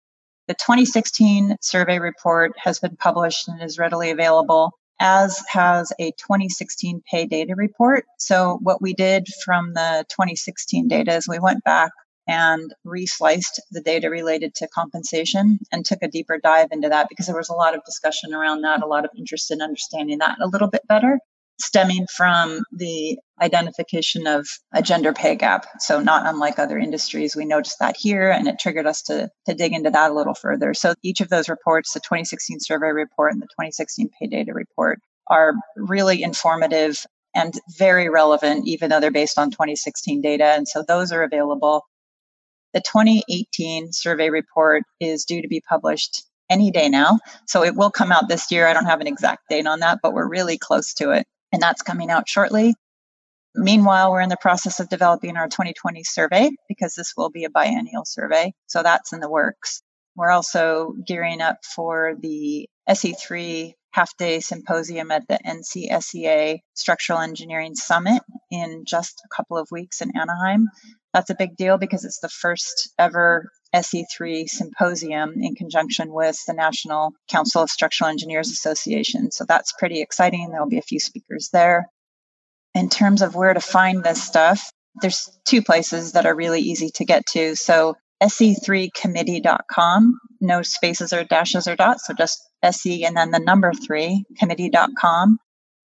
The 0.50 0.54
2016 0.54 1.58
survey 1.60 2.00
report 2.00 2.54
has 2.58 2.80
been 2.80 2.96
published 2.96 3.46
and 3.46 3.62
is 3.62 3.78
readily 3.78 4.10
available 4.10 4.72
as 4.98 5.40
has 5.48 5.92
a 6.00 6.10
2016 6.10 7.04
pay 7.08 7.26
data 7.26 7.54
report. 7.56 8.04
So 8.18 8.58
what 8.60 8.82
we 8.82 8.92
did 8.92 9.28
from 9.44 9.74
the 9.74 10.04
2016 10.08 10.88
data 10.88 11.14
is 11.14 11.28
we 11.28 11.38
went 11.38 11.62
back 11.62 11.92
and 12.26 12.74
resliced 12.84 13.60
the 13.70 13.80
data 13.80 14.10
related 14.10 14.56
to 14.56 14.66
compensation 14.66 15.60
and 15.70 15.84
took 15.84 16.02
a 16.02 16.08
deeper 16.08 16.40
dive 16.42 16.72
into 16.72 16.88
that 16.88 17.08
because 17.08 17.26
there 17.26 17.36
was 17.36 17.50
a 17.50 17.54
lot 17.54 17.76
of 17.76 17.84
discussion 17.84 18.34
around 18.34 18.62
that, 18.62 18.82
a 18.82 18.88
lot 18.88 19.04
of 19.04 19.12
interest 19.16 19.52
in 19.52 19.62
understanding 19.62 20.18
that 20.18 20.40
a 20.40 20.48
little 20.48 20.68
bit 20.68 20.84
better 20.88 21.20
stemming 21.60 22.06
from 22.14 22.62
the 22.72 23.18
identification 23.40 24.26
of 24.26 24.48
a 24.72 24.82
gender 24.82 25.12
pay 25.12 25.34
gap. 25.36 25.66
So 25.78 26.00
not 26.00 26.26
unlike 26.26 26.58
other 26.58 26.78
industries, 26.78 27.36
we 27.36 27.44
noticed 27.44 27.78
that 27.80 27.96
here 27.98 28.30
and 28.30 28.48
it 28.48 28.58
triggered 28.58 28.86
us 28.86 29.02
to, 29.02 29.30
to 29.46 29.54
dig 29.54 29.72
into 29.72 29.90
that 29.90 30.10
a 30.10 30.14
little 30.14 30.34
further. 30.34 30.74
So 30.74 30.94
each 31.02 31.20
of 31.20 31.28
those 31.28 31.48
reports, 31.48 31.92
the 31.92 32.00
2016 32.00 32.60
survey 32.60 32.88
report 32.88 33.32
and 33.32 33.42
the 33.42 33.46
2016 33.46 34.10
pay 34.18 34.26
data 34.26 34.52
report 34.52 35.00
are 35.28 35.54
really 35.76 36.22
informative 36.22 37.04
and 37.34 37.54
very 37.78 38.08
relevant, 38.08 38.66
even 38.66 38.90
though 38.90 39.00
they're 39.00 39.12
based 39.12 39.38
on 39.38 39.50
2016 39.50 40.20
data. 40.20 40.44
And 40.44 40.66
so 40.66 40.82
those 40.86 41.12
are 41.12 41.22
available. 41.22 41.84
The 42.74 42.80
2018 42.80 43.92
survey 43.92 44.30
report 44.30 44.82
is 45.00 45.24
due 45.24 45.42
to 45.42 45.48
be 45.48 45.60
published 45.60 46.24
any 46.48 46.72
day 46.72 46.88
now. 46.88 47.20
So 47.46 47.62
it 47.62 47.76
will 47.76 47.90
come 47.90 48.10
out 48.10 48.28
this 48.28 48.50
year. 48.50 48.66
I 48.66 48.72
don't 48.72 48.86
have 48.86 49.00
an 49.00 49.06
exact 49.06 49.48
date 49.48 49.66
on 49.66 49.80
that, 49.80 50.00
but 50.02 50.12
we're 50.12 50.28
really 50.28 50.58
close 50.58 50.94
to 50.94 51.12
it 51.12 51.26
and 51.52 51.60
that's 51.62 51.82
coming 51.82 52.10
out 52.10 52.28
shortly. 52.28 52.74
Meanwhile, 53.54 54.12
we're 54.12 54.20
in 54.20 54.28
the 54.28 54.36
process 54.40 54.78
of 54.78 54.88
developing 54.88 55.36
our 55.36 55.48
2020 55.48 56.04
survey 56.04 56.50
because 56.68 56.94
this 56.94 57.14
will 57.16 57.30
be 57.30 57.44
a 57.44 57.50
biennial 57.50 58.04
survey. 58.04 58.52
So 58.66 58.82
that's 58.82 59.12
in 59.12 59.20
the 59.20 59.30
works. 59.30 59.82
We're 60.16 60.30
also 60.30 60.94
gearing 61.06 61.40
up 61.40 61.56
for 61.74 62.14
the 62.20 62.68
SE3 62.88 63.72
half 63.92 64.16
day 64.16 64.40
symposium 64.40 65.10
at 65.10 65.26
the 65.28 65.38
NCSEA 65.44 66.58
Structural 66.74 67.20
Engineering 67.20 67.74
Summit 67.74 68.22
in 68.50 68.84
just 68.86 69.20
a 69.24 69.34
couple 69.34 69.56
of 69.56 69.68
weeks 69.70 70.00
in 70.00 70.16
Anaheim. 70.16 70.68
That's 71.12 71.30
a 71.30 71.36
big 71.36 71.56
deal 71.56 71.76
because 71.76 72.04
it's 72.04 72.20
the 72.20 72.28
first 72.28 72.90
ever 72.98 73.50
SE3 73.74 74.48
symposium 74.48 75.35
in 75.40 75.54
conjunction 75.54 76.12
with 76.12 76.37
the 76.46 76.52
National 76.52 77.12
Council 77.28 77.62
of 77.62 77.70
Structural 77.70 78.11
Engineers 78.11 78.50
Association. 78.50 79.30
So 79.30 79.44
that's 79.44 79.72
pretty 79.72 80.00
exciting. 80.00 80.50
There'll 80.50 80.68
be 80.68 80.78
a 80.78 80.83
few 80.83 81.00
speakers 81.00 81.50
there. 81.52 81.88
In 82.74 82.88
terms 82.88 83.22
of 83.22 83.35
where 83.35 83.54
to 83.54 83.61
find 83.61 84.02
this 84.02 84.22
stuff, 84.22 84.70
there's 85.00 85.30
two 85.44 85.62
places 85.62 86.12
that 86.12 86.26
are 86.26 86.35
really 86.35 86.61
easy 86.61 86.90
to 86.96 87.04
get 87.04 87.26
to. 87.33 87.54
So 87.54 87.96
se3committee.com, 88.22 90.20
no 90.40 90.62
spaces 90.62 91.12
or 91.12 91.24
dashes 91.24 91.66
or 91.66 91.76
dots, 91.76 92.06
so 92.06 92.14
just 92.14 92.40
se 92.64 93.04
and 93.04 93.16
then 93.16 93.30
the 93.30 93.38
number 93.38 93.72
three 93.72 94.24
committee.com 94.38 95.38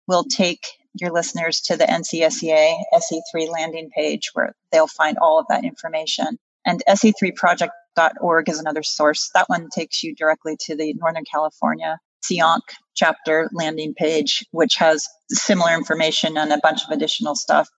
will 0.06 0.24
take 0.24 0.66
your 0.94 1.10
listeners 1.10 1.60
to 1.62 1.76
the 1.76 1.84
NCSEA 1.84 2.76
SE3 2.94 3.48
landing 3.48 3.90
page 3.94 4.30
where 4.34 4.54
they'll 4.70 4.86
find 4.86 5.18
all 5.18 5.38
of 5.38 5.46
that 5.48 5.64
information. 5.64 6.38
And 6.64 6.82
SE3project.org 6.88 8.48
is 8.48 8.58
another 8.58 8.82
source. 8.82 9.30
That 9.34 9.48
one 9.48 9.68
takes 9.74 10.02
you 10.02 10.14
directly 10.14 10.56
to 10.66 10.76
the 10.76 10.94
Northern 10.94 11.24
California 11.30 11.98
SEAONC 12.24 12.60
chapter 12.94 13.50
landing 13.52 13.94
page, 13.94 14.44
which 14.52 14.76
has 14.76 15.08
similar 15.30 15.74
information 15.74 16.36
and 16.36 16.52
a 16.52 16.60
bunch 16.62 16.84
of 16.84 16.90
additional 16.90 17.34
stuff. 17.34 17.68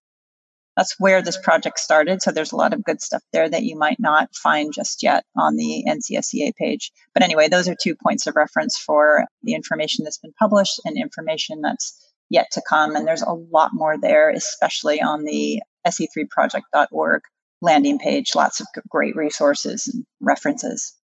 That's 0.76 0.96
where 0.98 1.22
this 1.22 1.38
project 1.38 1.78
started. 1.78 2.20
So 2.20 2.32
there's 2.32 2.52
a 2.52 2.56
lot 2.56 2.74
of 2.74 2.82
good 2.82 3.00
stuff 3.00 3.22
there 3.32 3.48
that 3.48 3.62
you 3.62 3.78
might 3.78 4.00
not 4.00 4.34
find 4.34 4.72
just 4.74 5.02
yet 5.02 5.24
on 5.36 5.56
the 5.56 5.84
NCSEA 5.86 6.54
page. 6.56 6.90
But 7.14 7.22
anyway, 7.22 7.48
those 7.48 7.68
are 7.68 7.76
two 7.80 7.94
points 7.94 8.26
of 8.26 8.34
reference 8.34 8.76
for 8.76 9.24
the 9.42 9.54
information 9.54 10.04
that's 10.04 10.18
been 10.18 10.34
published 10.38 10.80
and 10.84 10.96
information 10.98 11.60
that's 11.62 11.96
yet 12.28 12.48
to 12.52 12.62
come. 12.68 12.96
And 12.96 13.06
there's 13.06 13.22
a 13.22 13.32
lot 13.32 13.70
more 13.72 13.96
there, 14.00 14.30
especially 14.30 15.00
on 15.00 15.24
the 15.24 15.62
se3project.org 15.86 17.22
landing 17.64 17.98
page. 17.98 18.34
Lots 18.34 18.60
of 18.60 18.66
great 18.88 19.16
resources 19.16 19.90
and 19.92 20.04
references. 20.20 20.94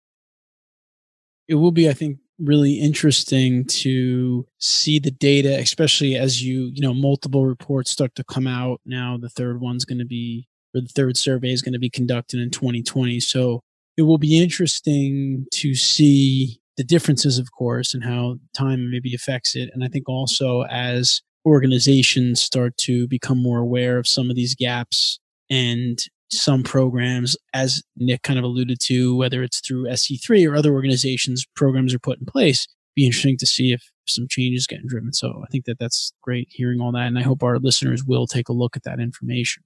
It 1.49 1.55
will 1.57 1.73
be, 1.73 1.89
I 1.89 1.95
think, 1.95 2.19
really 2.39 2.75
interesting 2.75 3.65
to 3.67 4.47
see 4.59 4.99
the 4.99 5.11
data, 5.11 5.59
especially 5.59 6.17
as 6.17 6.43
you, 6.43 6.71
you 6.73 6.81
know, 6.81 6.95
multiple 6.95 7.45
reports 7.45 7.91
start 7.91 8.15
to 8.15 8.25
come 8.25 8.47
out. 8.47 8.81
Now 8.87 9.19
the 9.21 9.29
third 9.29 9.61
one's 9.61 9.85
going 9.85 9.99
to 9.99 10.07
be, 10.07 10.47
or 10.75 10.81
the 10.81 10.89
third 10.89 11.17
survey 11.17 11.51
is 11.53 11.63
going 11.63 11.73
to 11.73 11.79
be 11.79 11.91
conducted 11.91 12.41
in 12.41 12.51
2020. 12.51 13.19
So 13.21 13.61
it 13.97 14.03
will 14.03 14.19
be 14.19 14.41
interesting 14.41 15.47
to 15.55 15.75
see 15.75 16.61
the 16.77 16.85
differences, 16.85 17.39
of 17.39 17.53
course, 17.53 17.93
and 17.93 18.05
how 18.05 18.37
time 18.57 18.91
maybe 18.91 19.15
affects 19.15 19.57
it. 19.57 19.69
And 19.75 19.85
I 19.85 19.89
think 19.89 20.09
also 20.09 20.63
as 20.71 21.21
organizations 21.45 22.41
start 22.41 22.77
to 22.79 23.09
become 23.09 23.43
more 23.43 23.59
aware 23.59 23.99
of 23.99 24.07
some 24.07 24.31
of 24.31 24.37
these 24.37 24.55
gaps 24.55 25.19
and 25.51 25.99
some 26.33 26.63
programs, 26.63 27.37
as 27.55 27.83
Nick 27.97 28.23
kind 28.23 28.39
of 28.39 28.45
alluded 28.45 28.79
to, 28.81 29.17
whether 29.17 29.43
it's 29.43 29.61
through 29.61 29.89
SE3 29.89 30.49
or 30.51 30.55
other 30.55 30.73
organizations, 30.73 31.45
programs 31.57 31.95
are 31.95 31.99
put 31.99 32.19
in 32.19 32.27
place. 32.27 32.67
Be 32.95 33.07
interesting 33.07 33.37
to 33.39 33.47
see 33.47 33.73
if 33.73 33.83
some 34.07 34.27
changes 34.29 34.67
getting 34.67 34.87
driven. 34.87 35.13
So 35.13 35.43
I 35.45 35.47
think 35.51 35.65
that 35.67 35.79
that's 35.79 36.13
great 36.23 36.49
hearing 36.51 36.81
all 36.81 36.93
that, 36.93 37.07
and 37.07 37.19
I 37.19 37.23
hope 37.23 37.43
our 37.43 37.59
listeners 37.59 38.05
will 38.05 38.27
take 38.27 38.49
a 38.49 38.53
look 38.53 38.77
at 38.77 38.85
that 38.85 39.01
information. 39.01 39.63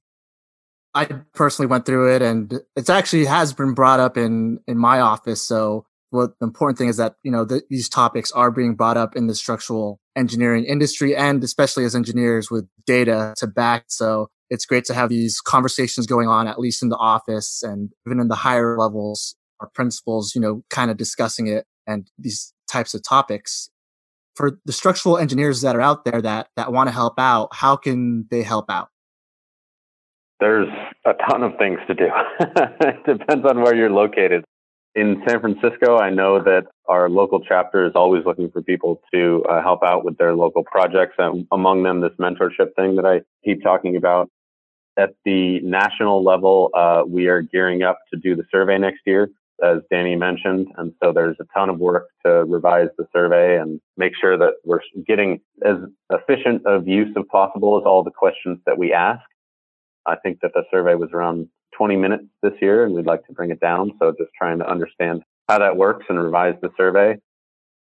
I 0.94 1.06
personally 1.34 1.66
went 1.66 1.86
through 1.86 2.14
it, 2.14 2.22
and 2.22 2.60
it's 2.76 2.90
actually 2.90 3.24
has 3.24 3.52
been 3.52 3.74
brought 3.74 4.00
up 4.00 4.16
in 4.16 4.60
in 4.66 4.78
my 4.78 5.00
office. 5.00 5.42
So 5.42 5.86
what 6.14 6.38
the 6.38 6.46
important 6.46 6.78
thing 6.78 6.88
is 6.88 6.96
that 6.96 7.16
you 7.22 7.30
know 7.30 7.44
the, 7.44 7.62
these 7.68 7.88
topics 7.88 8.30
are 8.32 8.50
being 8.50 8.74
brought 8.74 8.96
up 8.96 9.16
in 9.16 9.26
the 9.26 9.34
structural 9.34 10.00
engineering 10.16 10.64
industry 10.64 11.14
and 11.16 11.42
especially 11.42 11.84
as 11.84 11.94
engineers 11.94 12.50
with 12.50 12.68
data 12.86 13.34
to 13.36 13.48
back 13.48 13.84
so 13.88 14.28
it's 14.50 14.66
great 14.66 14.84
to 14.84 14.94
have 14.94 15.08
these 15.08 15.40
conversations 15.40 16.06
going 16.06 16.28
on 16.28 16.46
at 16.46 16.58
least 16.58 16.82
in 16.82 16.88
the 16.88 16.96
office 16.96 17.62
and 17.62 17.90
even 18.06 18.20
in 18.20 18.28
the 18.28 18.34
higher 18.34 18.78
levels 18.78 19.36
our 19.60 19.68
principals 19.74 20.34
you 20.34 20.40
know 20.40 20.62
kind 20.70 20.90
of 20.90 20.96
discussing 20.96 21.46
it 21.46 21.66
and 21.86 22.10
these 22.18 22.52
types 22.70 22.94
of 22.94 23.02
topics 23.02 23.70
for 24.34 24.58
the 24.64 24.72
structural 24.72 25.18
engineers 25.18 25.60
that 25.60 25.76
are 25.76 25.80
out 25.80 26.04
there 26.04 26.20
that 26.20 26.48
that 26.56 26.72
want 26.72 26.88
to 26.88 26.92
help 26.92 27.18
out 27.18 27.48
how 27.52 27.76
can 27.76 28.26
they 28.30 28.42
help 28.42 28.70
out 28.70 28.88
there's 30.40 30.68
a 31.06 31.12
ton 31.30 31.42
of 31.42 31.52
things 31.58 31.78
to 31.86 31.94
do 31.94 32.08
it 32.40 33.18
depends 33.18 33.46
on 33.46 33.62
where 33.62 33.74
you're 33.74 33.90
located 33.90 34.44
in 34.94 35.22
San 35.26 35.40
Francisco, 35.40 35.98
I 35.98 36.10
know 36.10 36.42
that 36.42 36.66
our 36.86 37.08
local 37.08 37.40
chapter 37.40 37.84
is 37.84 37.92
always 37.94 38.24
looking 38.24 38.50
for 38.50 38.62
people 38.62 39.00
to 39.12 39.44
uh, 39.50 39.60
help 39.60 39.82
out 39.82 40.04
with 40.04 40.16
their 40.18 40.36
local 40.36 40.62
projects. 40.62 41.14
And 41.18 41.46
among 41.50 41.82
them, 41.82 42.00
this 42.00 42.12
mentorship 42.20 42.74
thing 42.76 42.94
that 42.96 43.04
I 43.04 43.22
keep 43.44 43.62
talking 43.62 43.96
about. 43.96 44.30
At 44.96 45.10
the 45.24 45.60
national 45.60 46.22
level, 46.22 46.70
uh, 46.74 47.02
we 47.06 47.26
are 47.26 47.42
gearing 47.42 47.82
up 47.82 47.98
to 48.12 48.18
do 48.18 48.36
the 48.36 48.44
survey 48.50 48.78
next 48.78 49.00
year, 49.06 49.28
as 49.62 49.78
Danny 49.90 50.14
mentioned. 50.14 50.68
And 50.76 50.92
so 51.02 51.12
there's 51.12 51.36
a 51.40 51.44
ton 51.52 51.68
of 51.68 51.78
work 51.78 52.08
to 52.24 52.44
revise 52.44 52.88
the 52.96 53.06
survey 53.12 53.58
and 53.58 53.80
make 53.96 54.12
sure 54.20 54.38
that 54.38 54.54
we're 54.64 54.80
getting 55.06 55.40
as 55.64 55.76
efficient 56.12 56.64
of 56.66 56.86
use 56.86 57.14
as 57.16 57.24
possible 57.30 57.78
as 57.78 57.84
all 57.84 58.04
the 58.04 58.12
questions 58.12 58.58
that 58.66 58.78
we 58.78 58.92
ask. 58.92 59.22
I 60.06 60.16
think 60.16 60.40
that 60.42 60.52
the 60.54 60.64
survey 60.70 60.94
was 60.94 61.10
around 61.12 61.48
20 61.76 61.96
minutes 61.96 62.24
this 62.42 62.52
year, 62.60 62.84
and 62.84 62.94
we'd 62.94 63.06
like 63.06 63.26
to 63.26 63.32
bring 63.32 63.50
it 63.50 63.60
down. 63.60 63.92
So 63.98 64.12
just 64.12 64.30
trying 64.38 64.58
to 64.58 64.70
understand 64.70 65.22
how 65.48 65.58
that 65.58 65.76
works 65.76 66.06
and 66.08 66.22
revise 66.22 66.54
the 66.62 66.70
survey. 66.76 67.16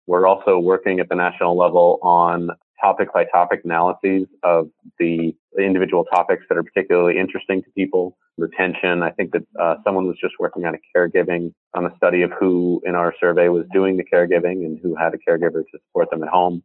We're 0.08 0.28
also 0.28 0.58
working 0.58 1.00
at 1.00 1.10
the 1.10 1.16
national 1.16 1.58
level 1.58 2.00
on 2.02 2.50
topic 2.82 3.14
by 3.14 3.26
topic 3.26 3.62
analyses 3.64 4.28
of 4.44 4.70
the 5.00 5.36
individual 5.58 6.06
topics 6.06 6.44
that 6.50 6.58
are 6.58 6.64
particularly 6.64 7.20
interesting 7.20 7.64
to 7.64 7.70
people. 7.72 8.18
Retention. 8.38 9.02
I 9.02 9.10
think 9.12 9.32
that 9.32 9.44
uh, 9.60 9.76
someone 9.84 10.06
was 10.06 10.18
just 10.22 10.36
working 10.40 10.66
on 10.66 10.76
a 10.76 10.78
caregiving, 10.96 11.54
on 11.74 11.86
a 11.88 11.96
study 11.98 12.22
of 12.22 12.32
who 12.40 12.82
in 12.86 12.94
our 12.94 13.14
survey 13.20 13.50
was 13.50 13.66
doing 13.74 13.98
the 13.98 14.04
caregiving 14.04 14.64
and 14.64 14.80
who 14.82 14.96
had 14.96 15.14
a 15.16 15.18
caregiver 15.18 15.64
to 15.64 15.80
support 15.88 16.12
them 16.12 16.22
at 16.22 16.30
home. 16.30 16.62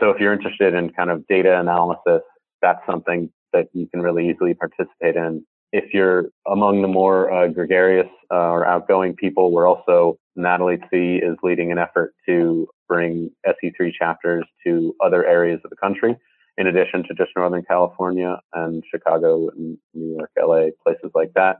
So 0.00 0.08
if 0.10 0.18
you're 0.18 0.32
interested 0.32 0.72
in 0.72 0.90
kind 0.90 1.10
of 1.10 1.26
data 1.26 1.60
analysis, 1.60 2.22
that's 2.62 2.80
something 2.86 3.30
that 3.52 3.68
you 3.74 3.86
can 3.88 4.00
really 4.00 4.30
easily 4.30 4.54
participate 4.54 5.16
in 5.16 5.44
if 5.72 5.92
you're 5.92 6.26
among 6.46 6.82
the 6.82 6.88
more 6.88 7.30
uh, 7.32 7.48
gregarious 7.48 8.08
uh, 8.30 8.50
or 8.50 8.66
outgoing 8.66 9.14
people, 9.14 9.52
we're 9.52 9.68
also 9.68 10.18
Natalie 10.36 10.78
Tse 10.90 11.16
is 11.16 11.36
leading 11.42 11.72
an 11.72 11.78
effort 11.78 12.14
to 12.26 12.68
bring 12.88 13.30
SE3 13.46 13.92
chapters 13.98 14.44
to 14.64 14.94
other 15.04 15.24
areas 15.26 15.60
of 15.64 15.70
the 15.70 15.76
country, 15.76 16.16
in 16.56 16.66
addition 16.66 17.04
to 17.04 17.14
just 17.14 17.30
Northern 17.36 17.62
California 17.62 18.40
and 18.52 18.82
Chicago 18.90 19.48
and 19.50 19.78
New 19.94 20.16
York, 20.16 20.30
LA, 20.38 20.70
places 20.84 21.10
like 21.14 21.32
that. 21.34 21.58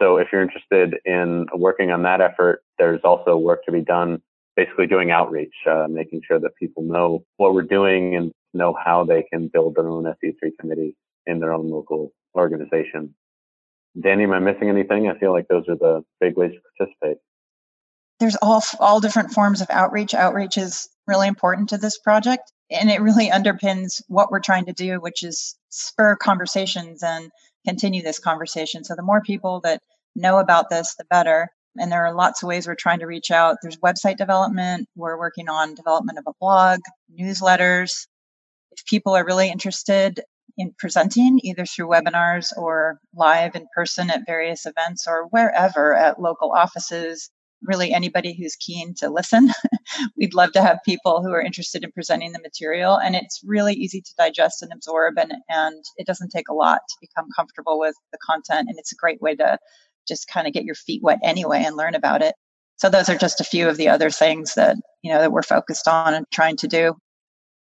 So 0.00 0.18
if 0.18 0.28
you're 0.32 0.42
interested 0.42 0.96
in 1.04 1.46
working 1.54 1.90
on 1.90 2.02
that 2.02 2.20
effort, 2.20 2.62
there's 2.78 3.00
also 3.04 3.36
work 3.36 3.64
to 3.64 3.72
be 3.72 3.80
done, 3.80 4.22
basically 4.54 4.86
doing 4.86 5.10
outreach, 5.10 5.54
uh, 5.70 5.86
making 5.88 6.20
sure 6.26 6.38
that 6.38 6.56
people 6.58 6.82
know 6.82 7.24
what 7.36 7.54
we're 7.54 7.62
doing 7.62 8.14
and 8.14 8.32
know 8.52 8.74
how 8.74 9.04
they 9.04 9.22
can 9.22 9.48
build 9.48 9.76
their 9.76 9.88
own 9.88 10.04
SE3 10.04 10.50
committee 10.60 10.94
in 11.26 11.40
their 11.40 11.52
own 11.52 11.70
local 11.70 12.12
organization. 12.34 13.14
Danny, 14.00 14.24
am 14.24 14.32
I 14.32 14.38
missing 14.38 14.68
anything? 14.68 15.08
I 15.08 15.18
feel 15.18 15.32
like 15.32 15.48
those 15.48 15.64
are 15.68 15.76
the 15.76 16.02
big 16.20 16.36
ways 16.36 16.52
to 16.52 16.60
participate. 16.76 17.16
There's 18.18 18.36
all 18.36 18.62
all 18.80 19.00
different 19.00 19.32
forms 19.32 19.60
of 19.60 19.68
outreach. 19.70 20.14
Outreach 20.14 20.56
is 20.56 20.88
really 21.06 21.28
important 21.28 21.68
to 21.70 21.78
this 21.78 21.98
project, 21.98 22.50
and 22.70 22.90
it 22.90 23.02
really 23.02 23.28
underpins 23.28 24.00
what 24.08 24.30
we're 24.30 24.40
trying 24.40 24.66
to 24.66 24.72
do, 24.72 25.00
which 25.00 25.22
is 25.22 25.56
spur 25.68 26.16
conversations 26.16 27.02
and 27.02 27.30
continue 27.66 28.02
this 28.02 28.18
conversation. 28.18 28.84
So 28.84 28.94
the 28.94 29.02
more 29.02 29.20
people 29.20 29.60
that 29.64 29.82
know 30.14 30.38
about 30.38 30.70
this, 30.70 30.94
the 30.96 31.04
better. 31.10 31.48
And 31.78 31.92
there 31.92 32.06
are 32.06 32.14
lots 32.14 32.42
of 32.42 32.46
ways 32.46 32.66
we're 32.66 32.74
trying 32.74 33.00
to 33.00 33.06
reach 33.06 33.30
out. 33.30 33.58
There's 33.60 33.76
website 33.76 34.16
development. 34.16 34.88
We're 34.96 35.18
working 35.18 35.50
on 35.50 35.74
development 35.74 36.18
of 36.18 36.24
a 36.26 36.32
blog, 36.40 36.80
newsletters. 37.18 38.06
If 38.72 38.86
people 38.86 39.14
are 39.14 39.26
really 39.26 39.50
interested 39.50 40.22
in 40.56 40.72
presenting 40.78 41.38
either 41.42 41.66
through 41.66 41.88
webinars 41.88 42.52
or 42.56 42.98
live 43.14 43.54
in 43.56 43.66
person 43.74 44.10
at 44.10 44.26
various 44.26 44.64
events 44.64 45.06
or 45.06 45.26
wherever 45.30 45.94
at 45.94 46.20
local 46.20 46.52
offices. 46.52 47.30
Really, 47.66 47.92
anybody 47.92 48.34
who's 48.34 48.56
keen 48.56 48.94
to 48.94 49.10
listen. 49.10 49.50
We'd 50.16 50.34
love 50.34 50.52
to 50.52 50.62
have 50.62 50.78
people 50.84 51.22
who 51.22 51.32
are 51.32 51.40
interested 51.40 51.84
in 51.84 51.92
presenting 51.92 52.32
the 52.32 52.40
material. 52.40 52.96
And 52.96 53.14
it's 53.14 53.40
really 53.44 53.74
easy 53.74 54.00
to 54.00 54.14
digest 54.16 54.62
and 54.62 54.72
absorb, 54.72 55.18
and, 55.18 55.32
and 55.48 55.84
it 55.96 56.06
doesn't 56.06 56.30
take 56.30 56.48
a 56.48 56.54
lot 56.54 56.80
to 56.88 56.96
become 57.00 57.26
comfortable 57.34 57.78
with 57.78 57.94
the 58.12 58.18
content. 58.24 58.68
And 58.68 58.78
it's 58.78 58.92
a 58.92 58.96
great 58.96 59.20
way 59.20 59.34
to 59.36 59.58
just 60.06 60.28
kind 60.28 60.46
of 60.46 60.52
get 60.52 60.64
your 60.64 60.74
feet 60.74 61.02
wet 61.02 61.18
anyway 61.22 61.62
and 61.64 61.76
learn 61.76 61.94
about 61.94 62.22
it. 62.22 62.34
So 62.76 62.88
those 62.88 63.08
are 63.08 63.16
just 63.16 63.40
a 63.40 63.44
few 63.44 63.68
of 63.68 63.76
the 63.76 63.88
other 63.88 64.10
things 64.10 64.54
that, 64.54 64.76
you 65.02 65.12
know, 65.12 65.20
that 65.20 65.32
we're 65.32 65.42
focused 65.42 65.88
on 65.88 66.14
and 66.14 66.26
trying 66.32 66.56
to 66.58 66.68
do. 66.68 66.94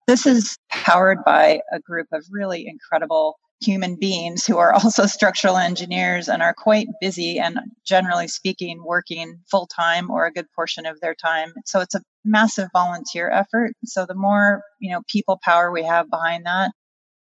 This 0.07 0.27
is 0.27 0.57
powered 0.71 1.25
by 1.25 1.61
a 1.73 1.81
group 1.81 2.09
of 2.13 2.25
really 2.31 2.67
incredible 2.67 3.37
human 3.61 3.97
beings 3.97 4.45
who 4.45 4.59
are 4.59 4.73
also 4.75 5.07
structural 5.07 5.57
engineers 5.57 6.29
and 6.29 6.43
are 6.43 6.55
quite 6.55 6.89
busy 7.01 7.39
and 7.39 7.59
generally 7.85 8.29
speaking 8.29 8.83
working 8.85 9.41
full 9.51 9.67
time 9.67 10.11
or 10.11 10.27
a 10.27 10.33
good 10.33 10.47
portion 10.55 10.87
of 10.87 11.01
their 11.01 11.15
time 11.15 11.53
so 11.65 11.81
it's 11.81 11.95
a 11.95 12.03
massive 12.25 12.69
volunteer 12.73 13.31
effort 13.31 13.73
so 13.85 14.07
the 14.07 14.15
more 14.15 14.63
you 14.81 14.91
know 14.91 15.03
people 15.11 15.39
power 15.43 15.71
we 15.71 15.83
have 15.83 16.11
behind 16.11 16.47
that 16.47 16.73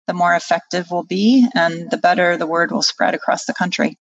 the 0.08 0.14
more 0.14 0.36
effective 0.36 0.88
we'll 0.92 1.04
be 1.04 1.48
and 1.56 1.90
the 1.92 1.98
better 1.98 2.38
the 2.38 2.48
word 2.48 2.72
will 2.72 2.82
spread 2.82 3.14
across 3.14 3.46
the 3.46 3.54
country 3.54 3.98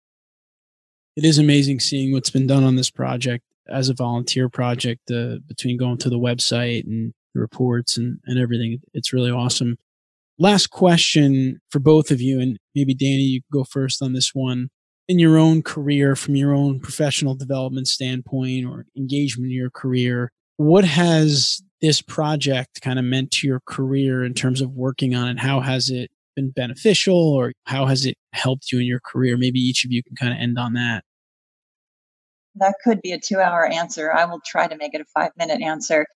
it 1.17 1.25
is 1.25 1.39
amazing 1.39 1.81
seeing 1.81 2.13
what's 2.13 2.31
been 2.31 2.47
done 2.47 2.65
on 2.65 2.77
this 2.77 2.91
project 2.91 3.45
as 3.69 3.89
a 3.89 3.95
volunteer 3.95 4.49
project 4.49 5.11
uh, 5.11 5.37
between 5.47 5.77
going 5.77 5.99
to 5.99 6.11
the 6.11 6.19
website 6.19 6.85
and 6.85 7.13
reports 7.35 7.97
and, 7.97 8.19
and 8.27 8.39
everything. 8.39 8.81
It's 8.95 9.13
really 9.13 9.31
awesome. 9.31 9.79
Last 10.41 10.69
question 10.69 11.61
for 11.71 11.81
both 11.81 12.11
of 12.13 12.21
you, 12.21 12.41
and 12.41 12.59
maybe 12.75 12.95
Danny, 12.95 13.23
you 13.23 13.41
go 13.53 13.65
first 13.65 14.01
on 14.01 14.13
this 14.13 14.35
one. 14.35 14.69
In 15.09 15.19
your 15.19 15.39
own 15.39 15.63
career, 15.63 16.15
from 16.15 16.37
your 16.37 16.55
own 16.55 16.81
professional 16.81 17.35
development 17.35 17.89
standpoint 17.89 18.67
or 18.67 18.87
engagement 18.97 19.51
in 19.51 19.57
your 19.57 19.71
career, 19.71 20.31
what 20.59 20.85
has 20.85 21.63
this 21.81 22.03
project 22.03 22.81
kind 22.83 22.99
of 22.99 23.05
meant 23.05 23.31
to 23.33 23.47
your 23.47 23.61
career 23.67 24.25
in 24.25 24.35
terms 24.35 24.61
of 24.61 24.71
working 24.73 25.15
on 25.15 25.29
it? 25.29 25.39
How 25.39 25.61
has 25.61 25.91
it 25.91 26.11
been 26.37 26.51
beneficial 26.51 27.17
or 27.17 27.53
how 27.65 27.87
has 27.87 28.05
it 28.05 28.17
helped 28.33 28.71
you 28.71 28.79
in 28.79 28.87
your 28.87 29.01
career? 29.01 29.37
Maybe 29.37 29.59
each 29.59 29.85
of 29.85 29.91
you 29.91 30.03
can 30.03 30.15
kind 30.15 30.33
of 30.33 30.39
end 30.39 30.59
on 30.59 30.75
that. 30.75 31.05
That 32.57 32.75
could 32.85 33.01
be 33.03 33.13
a 33.13 33.19
two 33.19 33.39
hour 33.39 33.67
answer. 33.67 34.13
I 34.13 34.25
will 34.27 34.41
try 34.45 34.69
to 34.69 34.77
make 34.77 34.95
it 34.95 35.01
a 35.01 35.05
five 35.15 35.31
minute 35.37 35.63
answer. 35.63 36.07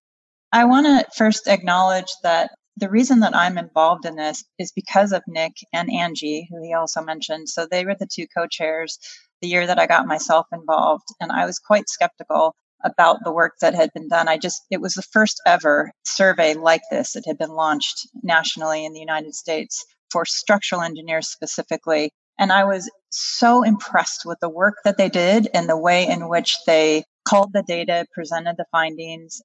I 0.51 0.65
want 0.65 0.85
to 0.85 1.07
first 1.15 1.47
acknowledge 1.47 2.11
that 2.21 2.51
the 2.77 2.89
reason 2.89 3.19
that 3.19 3.35
I'm 3.35 3.57
involved 3.57 4.05
in 4.05 4.15
this 4.15 4.43
is 4.57 4.71
because 4.71 5.11
of 5.11 5.21
Nick 5.27 5.53
and 5.71 5.91
Angie, 5.91 6.47
who 6.49 6.63
he 6.63 6.73
also 6.73 7.01
mentioned. 7.01 7.49
So 7.49 7.67
they 7.69 7.85
were 7.85 7.95
the 7.95 8.07
two 8.11 8.25
co 8.35 8.47
chairs 8.47 8.97
the 9.41 9.47
year 9.47 9.67
that 9.67 9.79
I 9.79 9.87
got 9.87 10.07
myself 10.07 10.47
involved. 10.51 11.07
And 11.19 11.31
I 11.31 11.45
was 11.45 11.59
quite 11.59 11.89
skeptical 11.89 12.55
about 12.83 13.23
the 13.23 13.31
work 13.31 13.53
that 13.61 13.75
had 13.75 13.91
been 13.93 14.09
done. 14.09 14.27
I 14.27 14.37
just, 14.37 14.61
it 14.71 14.81
was 14.81 14.93
the 14.93 15.01
first 15.01 15.41
ever 15.45 15.91
survey 16.05 16.53
like 16.53 16.81
this 16.89 17.13
that 17.13 17.25
had 17.27 17.37
been 17.37 17.51
launched 17.51 18.07
nationally 18.23 18.85
in 18.85 18.93
the 18.93 18.99
United 18.99 19.35
States 19.35 19.85
for 20.11 20.25
structural 20.25 20.81
engineers 20.81 21.27
specifically. 21.27 22.11
And 22.39 22.51
I 22.51 22.63
was 22.63 22.89
so 23.11 23.63
impressed 23.63 24.23
with 24.25 24.39
the 24.41 24.49
work 24.49 24.75
that 24.83 24.97
they 24.97 25.09
did 25.09 25.47
and 25.53 25.69
the 25.69 25.77
way 25.77 26.07
in 26.07 26.27
which 26.27 26.57
they 26.65 27.03
called 27.27 27.53
the 27.53 27.63
data, 27.63 28.05
presented 28.13 28.55
the 28.57 28.65
findings. 28.71 29.41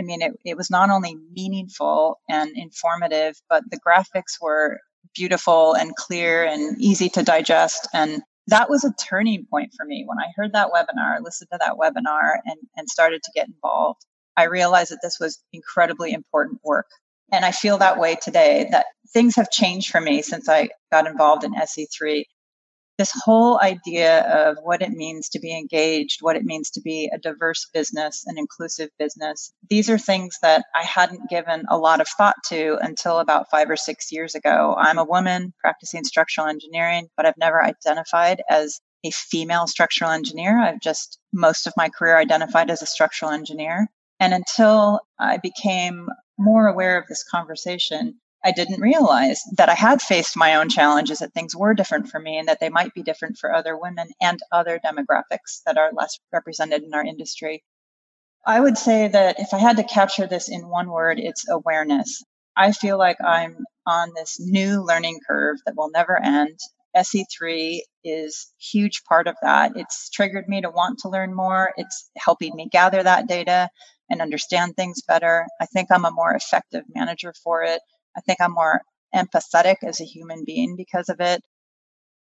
I 0.00 0.02
mean, 0.02 0.22
it, 0.22 0.32
it 0.46 0.56
was 0.56 0.70
not 0.70 0.88
only 0.88 1.16
meaningful 1.32 2.20
and 2.28 2.56
informative, 2.56 3.36
but 3.50 3.64
the 3.70 3.78
graphics 3.78 4.40
were 4.40 4.80
beautiful 5.14 5.74
and 5.74 5.94
clear 5.94 6.44
and 6.44 6.80
easy 6.80 7.10
to 7.10 7.22
digest. 7.22 7.86
And 7.92 8.22
that 8.46 8.70
was 8.70 8.82
a 8.84 8.94
turning 8.94 9.46
point 9.50 9.72
for 9.76 9.84
me 9.84 10.04
when 10.06 10.18
I 10.18 10.32
heard 10.34 10.54
that 10.54 10.70
webinar, 10.72 11.22
listened 11.22 11.50
to 11.52 11.58
that 11.60 11.76
webinar, 11.76 12.36
and, 12.46 12.56
and 12.76 12.88
started 12.88 13.22
to 13.22 13.32
get 13.34 13.48
involved. 13.48 14.00
I 14.38 14.44
realized 14.44 14.90
that 14.90 15.00
this 15.02 15.18
was 15.20 15.38
incredibly 15.52 16.12
important 16.12 16.60
work. 16.64 16.86
And 17.30 17.44
I 17.44 17.52
feel 17.52 17.78
that 17.78 17.98
way 17.98 18.16
today 18.16 18.68
that 18.70 18.86
things 19.12 19.36
have 19.36 19.50
changed 19.50 19.90
for 19.90 20.00
me 20.00 20.22
since 20.22 20.48
I 20.48 20.70
got 20.90 21.06
involved 21.06 21.44
in 21.44 21.52
SE3 21.52 22.24
this 23.00 23.12
whole 23.24 23.58
idea 23.62 24.20
of 24.28 24.58
what 24.62 24.82
it 24.82 24.90
means 24.90 25.30
to 25.30 25.40
be 25.40 25.56
engaged, 25.56 26.20
what 26.20 26.36
it 26.36 26.44
means 26.44 26.68
to 26.68 26.82
be 26.82 27.10
a 27.14 27.18
diverse 27.18 27.66
business, 27.72 28.24
an 28.26 28.36
inclusive 28.36 28.90
business. 28.98 29.54
These 29.70 29.88
are 29.88 29.96
things 29.96 30.36
that 30.42 30.66
I 30.74 30.82
hadn't 30.82 31.30
given 31.30 31.64
a 31.70 31.78
lot 31.78 32.02
of 32.02 32.08
thought 32.08 32.36
to 32.48 32.76
until 32.82 33.18
about 33.18 33.50
five 33.50 33.70
or 33.70 33.76
six 33.78 34.12
years 34.12 34.34
ago. 34.34 34.74
I'm 34.76 34.98
a 34.98 35.04
woman 35.04 35.54
practicing 35.60 36.04
structural 36.04 36.46
engineering, 36.46 37.08
but 37.16 37.24
I've 37.24 37.38
never 37.38 37.64
identified 37.64 38.42
as 38.50 38.82
a 39.02 39.10
female 39.10 39.66
structural 39.66 40.10
engineer. 40.10 40.60
I've 40.60 40.80
just 40.80 41.18
most 41.32 41.66
of 41.66 41.72
my 41.78 41.88
career 41.88 42.18
identified 42.18 42.68
as 42.68 42.82
a 42.82 42.86
structural 42.86 43.30
engineer. 43.30 43.88
And 44.20 44.34
until 44.34 45.00
I 45.18 45.38
became 45.38 46.06
more 46.38 46.66
aware 46.66 46.98
of 46.98 47.06
this 47.08 47.24
conversation, 47.24 48.20
I 48.44 48.52
didn't 48.52 48.80
realize 48.80 49.42
that 49.58 49.68
I 49.68 49.74
had 49.74 50.00
faced 50.00 50.36
my 50.36 50.54
own 50.54 50.70
challenges, 50.70 51.18
that 51.18 51.34
things 51.34 51.54
were 51.54 51.74
different 51.74 52.08
for 52.08 52.18
me 52.18 52.38
and 52.38 52.48
that 52.48 52.58
they 52.60 52.70
might 52.70 52.94
be 52.94 53.02
different 53.02 53.36
for 53.36 53.54
other 53.54 53.76
women 53.76 54.08
and 54.20 54.40
other 54.50 54.80
demographics 54.84 55.62
that 55.66 55.76
are 55.76 55.92
less 55.92 56.18
represented 56.32 56.82
in 56.82 56.94
our 56.94 57.04
industry. 57.04 57.62
I 58.46 58.58
would 58.60 58.78
say 58.78 59.08
that 59.08 59.38
if 59.38 59.52
I 59.52 59.58
had 59.58 59.76
to 59.76 59.84
capture 59.84 60.26
this 60.26 60.48
in 60.48 60.68
one 60.68 60.90
word, 60.90 61.20
it's 61.20 61.48
awareness. 61.48 62.22
I 62.56 62.72
feel 62.72 62.98
like 62.98 63.18
I'm 63.22 63.58
on 63.86 64.12
this 64.14 64.38
new 64.40 64.82
learning 64.82 65.20
curve 65.26 65.58
that 65.66 65.76
will 65.76 65.90
never 65.90 66.18
end. 66.22 66.58
SE3 66.96 67.80
is 68.02 68.52
huge 68.58 69.04
part 69.04 69.26
of 69.28 69.36
that. 69.42 69.72
It's 69.76 70.08
triggered 70.10 70.48
me 70.48 70.62
to 70.62 70.70
want 70.70 71.00
to 71.00 71.10
learn 71.10 71.34
more. 71.34 71.72
It's 71.76 72.10
helping 72.16 72.56
me 72.56 72.68
gather 72.70 73.02
that 73.02 73.28
data 73.28 73.68
and 74.08 74.22
understand 74.22 74.74
things 74.74 75.02
better. 75.06 75.46
I 75.60 75.66
think 75.66 75.88
I'm 75.90 76.04
a 76.04 76.10
more 76.10 76.34
effective 76.34 76.84
manager 76.94 77.34
for 77.44 77.62
it. 77.62 77.80
I 78.20 78.22
think 78.26 78.40
I'm 78.40 78.52
more 78.52 78.82
empathetic 79.14 79.76
as 79.82 80.00
a 80.00 80.04
human 80.04 80.44
being 80.44 80.76
because 80.76 81.08
of 81.08 81.20
it. 81.20 81.40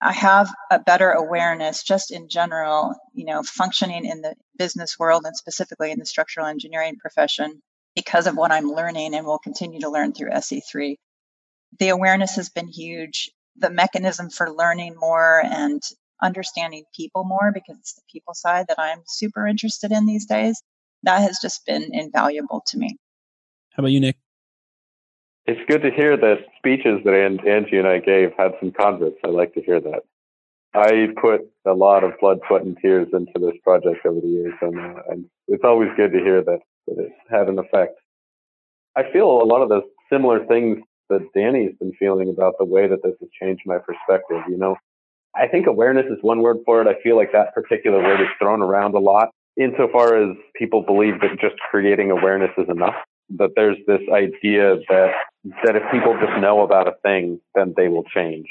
I 0.02 0.12
have 0.12 0.52
a 0.72 0.80
better 0.80 1.10
awareness 1.10 1.84
just 1.84 2.10
in 2.10 2.28
general, 2.28 2.94
you 3.12 3.24
know, 3.24 3.42
functioning 3.44 4.04
in 4.04 4.20
the 4.20 4.34
business 4.58 4.98
world 4.98 5.22
and 5.24 5.36
specifically 5.36 5.92
in 5.92 6.00
the 6.00 6.04
structural 6.04 6.46
engineering 6.46 6.96
profession 7.00 7.62
because 7.94 8.26
of 8.26 8.36
what 8.36 8.50
I'm 8.50 8.66
learning 8.66 9.14
and 9.14 9.24
will 9.24 9.38
continue 9.38 9.80
to 9.80 9.88
learn 9.88 10.12
through 10.12 10.32
SE3. 10.32 10.96
The 11.78 11.88
awareness 11.90 12.34
has 12.36 12.50
been 12.50 12.68
huge. 12.68 13.30
The 13.56 13.70
mechanism 13.70 14.30
for 14.30 14.52
learning 14.52 14.96
more 14.98 15.42
and 15.44 15.80
understanding 16.20 16.84
people 16.94 17.24
more, 17.24 17.52
because 17.54 17.78
it's 17.78 17.94
the 17.94 18.02
people 18.12 18.34
side 18.34 18.66
that 18.68 18.80
I'm 18.80 19.02
super 19.06 19.46
interested 19.46 19.92
in 19.92 20.06
these 20.06 20.26
days, 20.26 20.60
that 21.04 21.20
has 21.20 21.38
just 21.40 21.64
been 21.66 21.90
invaluable 21.92 22.64
to 22.66 22.78
me. 22.78 22.96
How 23.70 23.82
about 23.82 23.92
you, 23.92 24.00
Nick? 24.00 24.16
It's 25.46 25.60
good 25.68 25.82
to 25.82 25.90
hear 25.90 26.16
that 26.16 26.38
speeches 26.56 27.00
that 27.04 27.12
Angie 27.12 27.76
and 27.76 27.86
I 27.86 27.98
gave 27.98 28.30
had 28.36 28.52
some 28.60 28.72
converts. 28.72 29.16
I 29.24 29.28
like 29.28 29.52
to 29.54 29.62
hear 29.62 29.78
that. 29.78 30.02
I 30.72 31.08
put 31.20 31.42
a 31.66 31.74
lot 31.74 32.02
of 32.02 32.12
blood, 32.18 32.38
sweat, 32.48 32.62
and 32.62 32.76
tears 32.80 33.08
into 33.12 33.32
this 33.38 33.54
project 33.62 34.06
over 34.06 34.20
the 34.20 34.26
years, 34.26 34.54
and, 34.60 34.78
uh, 34.78 35.02
and 35.08 35.26
it's 35.46 35.62
always 35.62 35.90
good 35.96 36.12
to 36.12 36.18
hear 36.18 36.42
that, 36.42 36.60
that 36.88 36.98
it 36.98 37.12
had 37.30 37.48
an 37.48 37.58
effect. 37.58 37.94
I 38.96 39.02
feel 39.12 39.26
a 39.26 39.44
lot 39.44 39.62
of 39.62 39.68
the 39.68 39.82
similar 40.10 40.44
things 40.46 40.78
that 41.10 41.28
Danny's 41.34 41.76
been 41.78 41.92
feeling 41.98 42.30
about 42.30 42.54
the 42.58 42.64
way 42.64 42.88
that 42.88 43.02
this 43.02 43.14
has 43.20 43.28
changed 43.40 43.62
my 43.66 43.78
perspective. 43.78 44.42
You 44.48 44.56
know, 44.56 44.76
I 45.36 45.46
think 45.46 45.66
awareness 45.66 46.06
is 46.06 46.18
one 46.22 46.40
word 46.40 46.58
for 46.64 46.80
it. 46.80 46.88
I 46.88 47.00
feel 47.02 47.16
like 47.16 47.32
that 47.32 47.54
particular 47.54 48.02
word 48.02 48.20
is 48.20 48.28
thrown 48.40 48.62
around 48.62 48.94
a 48.94 48.98
lot 48.98 49.28
insofar 49.60 50.16
as 50.16 50.36
people 50.56 50.82
believe 50.82 51.20
that 51.20 51.38
just 51.40 51.54
creating 51.70 52.10
awareness 52.10 52.50
is 52.56 52.68
enough 52.68 52.96
that 53.36 53.50
there's 53.56 53.78
this 53.86 54.00
idea 54.12 54.76
that 54.88 55.12
that 55.64 55.76
if 55.76 55.82
people 55.92 56.16
just 56.18 56.40
know 56.40 56.62
about 56.62 56.88
a 56.88 56.94
thing, 57.02 57.40
then 57.54 57.74
they 57.76 57.88
will 57.88 58.04
change. 58.04 58.46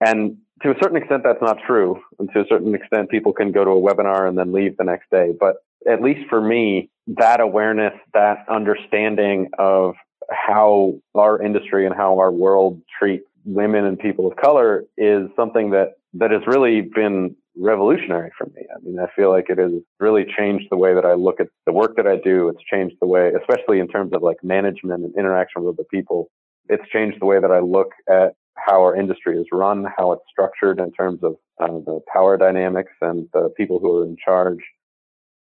And 0.00 0.36
to 0.62 0.70
a 0.70 0.74
certain 0.80 0.96
extent, 0.96 1.22
that's 1.24 1.42
not 1.42 1.58
true. 1.66 2.00
And 2.18 2.30
to 2.32 2.40
a 2.40 2.44
certain 2.48 2.74
extent, 2.74 3.10
people 3.10 3.32
can 3.32 3.52
go 3.52 3.64
to 3.64 3.70
a 3.70 3.80
webinar 3.80 4.28
and 4.28 4.38
then 4.38 4.52
leave 4.52 4.76
the 4.76 4.84
next 4.84 5.10
day. 5.10 5.32
But 5.38 5.56
at 5.90 6.02
least 6.02 6.28
for 6.28 6.40
me, 6.40 6.90
that 7.08 7.40
awareness, 7.40 7.94
that 8.14 8.44
understanding 8.48 9.48
of 9.58 9.94
how 10.30 10.94
our 11.14 11.40
industry 11.40 11.86
and 11.86 11.94
how 11.94 12.18
our 12.18 12.32
world 12.32 12.80
treats 12.98 13.24
women 13.44 13.84
and 13.84 13.98
people 13.98 14.26
of 14.26 14.36
color 14.36 14.84
is 14.98 15.28
something 15.36 15.70
that 15.70 15.94
that 16.14 16.30
has 16.30 16.42
really 16.46 16.80
been 16.80 17.36
revolutionary 17.56 18.30
for 18.36 18.46
me. 18.46 18.62
I 18.74 18.78
mean, 18.82 18.98
I 18.98 19.06
feel 19.16 19.30
like 19.30 19.46
it 19.48 19.58
has 19.58 19.72
really 19.98 20.24
changed 20.36 20.66
the 20.70 20.76
way 20.76 20.94
that 20.94 21.04
I 21.04 21.14
look 21.14 21.40
at 21.40 21.48
the 21.64 21.72
work 21.72 21.96
that 21.96 22.06
I 22.06 22.16
do. 22.16 22.48
It's 22.48 22.62
changed 22.70 22.96
the 23.00 23.06
way, 23.06 23.32
especially 23.32 23.80
in 23.80 23.88
terms 23.88 24.12
of 24.12 24.22
like 24.22 24.36
management 24.42 25.04
and 25.04 25.14
interaction 25.16 25.64
with 25.64 25.76
the 25.76 25.84
people. 25.84 26.30
It's 26.68 26.86
changed 26.90 27.20
the 27.20 27.26
way 27.26 27.40
that 27.40 27.50
I 27.50 27.60
look 27.60 27.92
at 28.08 28.34
how 28.56 28.82
our 28.82 28.96
industry 28.96 29.38
is 29.38 29.46
run, 29.52 29.86
how 29.96 30.12
it's 30.12 30.22
structured 30.30 30.80
in 30.80 30.92
terms 30.92 31.20
of 31.22 31.36
uh, 31.60 31.66
the 31.66 32.00
power 32.12 32.36
dynamics 32.36 32.92
and 33.00 33.28
the 33.32 33.50
people 33.56 33.78
who 33.78 33.98
are 33.98 34.04
in 34.04 34.16
charge. 34.22 34.58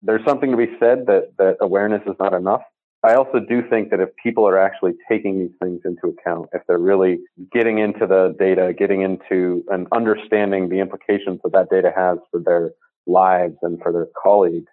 There's 0.03 0.25
something 0.25 0.51
to 0.51 0.57
be 0.57 0.77
said 0.79 1.07
that 1.07 1.33
that 1.39 1.57
awareness 1.61 2.03
is 2.07 2.15
not 2.19 2.35
enough. 2.35 2.63
I 3.03 3.15
also 3.15 3.39
do 3.39 3.63
think 3.69 3.91
that 3.91 4.01
if 4.01 4.09
people 4.23 4.49
are 4.49 4.59
actually 4.59 4.93
taking 5.09 5.39
these 5.39 5.57
things 5.63 5.81
into 5.85 6.09
account, 6.09 6.49
if 6.53 6.63
they're 6.67 6.79
really 6.79 7.19
getting 7.53 7.79
into 7.79 8.07
the 8.07 8.35
data, 8.39 8.75
getting 8.77 9.03
into 9.03 9.65
and 9.69 9.87
understanding 9.93 10.69
the 10.69 10.81
implications 10.81 11.41
that 11.45 11.53
that 11.53 11.71
data 11.71 11.93
has 11.95 12.19
for 12.31 12.41
their 12.41 12.73
lives 13.07 13.55
and 13.63 13.81
for 13.83 13.93
their 13.93 14.09
colleagues, 14.21 14.71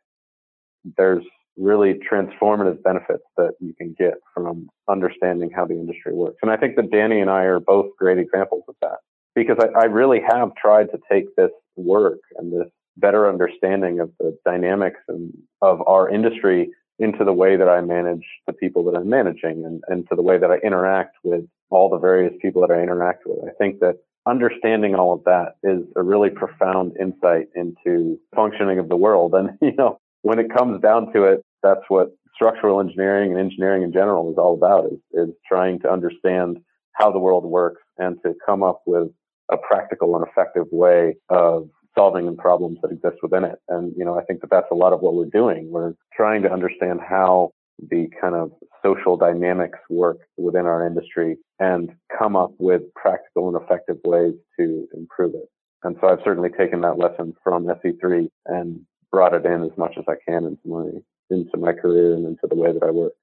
there's 0.97 1.23
really 1.57 1.99
transformative 2.12 2.81
benefits 2.81 3.23
that 3.38 3.51
you 3.59 3.73
can 3.75 3.95
get 3.99 4.15
from 4.33 4.67
understanding 4.89 5.51
how 5.55 5.65
the 5.65 5.75
industry 5.75 6.13
works. 6.13 6.38
And 6.41 6.49
I 6.49 6.57
think 6.57 6.75
that 6.77 6.89
Danny 6.91 7.19
and 7.19 7.29
I 7.29 7.43
are 7.43 7.59
both 7.59 7.88
great 7.99 8.17
examples 8.17 8.63
of 8.67 8.75
that 8.81 8.97
because 9.36 9.57
I, 9.59 9.81
I 9.81 9.83
really 9.86 10.21
have 10.27 10.55
tried 10.55 10.88
to 10.91 10.99
take 11.12 11.36
this 11.36 11.51
work 11.75 12.19
and 12.38 12.51
this 12.51 12.69
better 12.97 13.29
understanding 13.29 13.99
of 13.99 14.12
the 14.19 14.36
dynamics 14.45 14.99
and 15.07 15.33
of 15.62 15.81
our 15.88 16.09
industry 16.09 16.69
into 16.99 17.23
the 17.25 17.34
way 17.34 17.56
that 17.56 17.67
I 17.67 17.82
manage 17.82 18.25
the 18.47 18.53
people 18.53 18.84
that 18.86 18.95
I'm 18.97 19.10
managing 19.10 19.65
and, 19.65 19.84
and 19.88 20.08
to 20.10 20.15
the 20.15 20.21
way 20.21 20.38
that 20.38 20.51
I 20.51 20.58
interact 20.58 21.17
with 21.23 21.45
all 21.69 21.89
the 21.89 21.97
various 21.97 22.34
people 22.41 22.62
that 22.62 22.73
I 22.73 22.82
interact 22.82 23.23
with. 23.25 23.39
I 23.47 23.53
think 23.58 23.79
that 23.79 23.97
understanding 24.27 24.95
all 24.95 25.13
of 25.13 25.23
that 25.25 25.56
is 25.63 25.84
a 25.95 26.03
really 26.03 26.29
profound 26.29 26.93
insight 26.99 27.47
into 27.56 28.19
functioning 28.36 28.79
of 28.79 28.89
the 28.89 28.95
world. 28.95 29.34
And, 29.34 29.51
you 29.62 29.75
know, 29.75 29.99
when 30.21 30.39
it 30.39 30.53
comes 30.53 30.82
down 30.82 31.12
to 31.13 31.23
it, 31.23 31.41
that's 31.62 31.84
what 31.88 32.10
structural 32.36 32.79
engineering 32.79 33.32
and 33.32 33.39
engineering 33.39 33.84
in 33.84 33.91
general 33.91 34.32
is 34.32 34.38
all 34.38 34.53
about 34.53 34.86
is, 34.86 34.99
is 35.13 35.36
trying 35.47 35.79
to 35.79 35.91
understand 35.91 36.58
how 36.93 37.12
the 37.12 37.19
world 37.19 37.45
works 37.45 37.82
and 37.97 38.17
to 38.23 38.34
come 38.45 38.63
up 38.63 38.82
with 38.86 39.10
a 39.51 39.58
practical 39.58 40.15
and 40.15 40.25
effective 40.27 40.65
way 40.71 41.15
of 41.29 41.69
solving 41.95 42.25
the 42.25 42.34
problems 42.34 42.79
that 42.82 42.91
exist 42.91 43.17
within 43.21 43.43
it. 43.43 43.60
And, 43.69 43.93
you 43.97 44.06
know, 44.06 44.17
I 44.17 44.23
think 44.23 44.41
that 44.41 44.49
that's 44.49 44.71
a 44.71 44.75
lot 44.75 44.93
of 44.93 45.01
what 45.01 45.15
we're 45.15 45.25
doing. 45.25 45.69
We're 45.71 45.93
trying 46.15 46.41
to 46.43 46.51
understand 46.51 46.99
how 47.08 47.51
the 47.79 48.08
kind 48.19 48.36
of 48.36 48.51
social 48.84 49.17
dynamics 49.17 49.79
work 49.89 50.19
within 50.38 50.65
our 50.65 50.86
industry 50.86 51.38
and 51.60 51.91
come 52.17 52.36
up 52.36 52.51
with 52.60 52.82
practical 52.95 53.47
and 53.47 53.62
effective 53.62 53.97
ways 54.03 54.34
to 54.60 54.88
improve 54.93 55.34
it. 55.36 55.49
And 55.84 55.95
so 55.99 56.08
I've 56.08 56.19
certainly 56.23 56.49
taken 56.49 56.82
that 56.82 56.97
lesson 56.97 57.34
from 57.43 57.65
SE3 57.65 58.29
and 58.45 58.82
brought 59.12 59.34
it 59.34 59.45
in 59.45 59.63
as 59.63 59.77
much 59.77 59.93
as 59.97 60.06
I 60.08 60.15
can 60.27 60.45
into 60.45 60.67
my 60.67 60.86
into 61.29 61.58
my 61.58 61.73
career 61.73 62.13
and 62.13 62.25
into 62.25 62.47
the 62.47 62.56
way 62.56 62.71
that 62.71 62.84
I 62.84 62.91
work. 62.91 63.13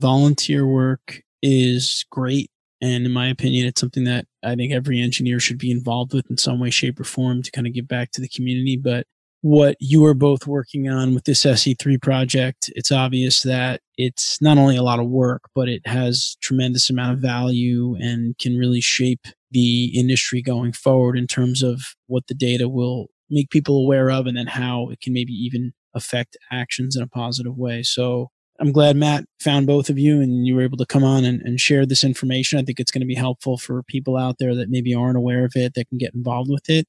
Volunteer 0.00 0.66
work 0.66 1.22
is 1.42 2.04
great. 2.10 2.50
And 2.80 3.06
in 3.06 3.12
my 3.12 3.28
opinion, 3.28 3.66
it's 3.66 3.80
something 3.80 4.04
that 4.04 4.26
I 4.42 4.54
think 4.54 4.72
every 4.72 5.00
engineer 5.00 5.40
should 5.40 5.58
be 5.58 5.70
involved 5.70 6.12
with 6.12 6.30
in 6.30 6.36
some 6.36 6.60
way, 6.60 6.70
shape, 6.70 7.00
or 7.00 7.04
form 7.04 7.42
to 7.42 7.50
kind 7.50 7.66
of 7.66 7.72
give 7.72 7.88
back 7.88 8.10
to 8.12 8.20
the 8.20 8.28
community. 8.28 8.76
But 8.76 9.06
what 9.40 9.76
you 9.80 10.04
are 10.04 10.14
both 10.14 10.46
working 10.46 10.88
on 10.88 11.14
with 11.14 11.24
this 11.24 11.44
SE3 11.44 12.00
project, 12.02 12.70
it's 12.74 12.92
obvious 12.92 13.42
that 13.42 13.80
it's 13.96 14.40
not 14.42 14.58
only 14.58 14.76
a 14.76 14.82
lot 14.82 14.98
of 14.98 15.08
work, 15.08 15.42
but 15.54 15.68
it 15.68 15.86
has 15.86 16.36
tremendous 16.42 16.90
amount 16.90 17.14
of 17.14 17.20
value 17.20 17.96
and 18.00 18.36
can 18.38 18.56
really 18.56 18.80
shape 18.80 19.26
the 19.50 19.92
industry 19.98 20.42
going 20.42 20.72
forward 20.72 21.16
in 21.16 21.26
terms 21.26 21.62
of 21.62 21.80
what 22.08 22.26
the 22.26 22.34
data 22.34 22.68
will 22.68 23.06
make 23.30 23.50
people 23.50 23.78
aware 23.78 24.10
of 24.10 24.26
and 24.26 24.36
then 24.36 24.46
how 24.46 24.88
it 24.90 25.00
can 25.00 25.12
maybe 25.12 25.32
even 25.32 25.72
affect 25.94 26.36
actions 26.50 26.96
in 26.96 27.02
a 27.02 27.08
positive 27.08 27.56
way. 27.56 27.82
So 27.82 28.30
I'm 28.58 28.72
glad 28.72 28.96
Matt 28.96 29.24
found 29.40 29.66
both 29.66 29.90
of 29.90 29.98
you 29.98 30.20
and 30.20 30.46
you 30.46 30.54
were 30.54 30.62
able 30.62 30.78
to 30.78 30.86
come 30.86 31.04
on 31.04 31.24
and, 31.24 31.40
and 31.42 31.60
share 31.60 31.84
this 31.84 32.04
information. 32.04 32.58
I 32.58 32.62
think 32.62 32.80
it's 32.80 32.90
going 32.90 33.00
to 33.00 33.06
be 33.06 33.14
helpful 33.14 33.58
for 33.58 33.82
people 33.82 34.16
out 34.16 34.38
there 34.38 34.54
that 34.54 34.70
maybe 34.70 34.94
aren't 34.94 35.16
aware 35.16 35.44
of 35.44 35.52
it 35.56 35.74
that 35.74 35.88
can 35.88 35.98
get 35.98 36.14
involved 36.14 36.50
with 36.50 36.68
it. 36.68 36.86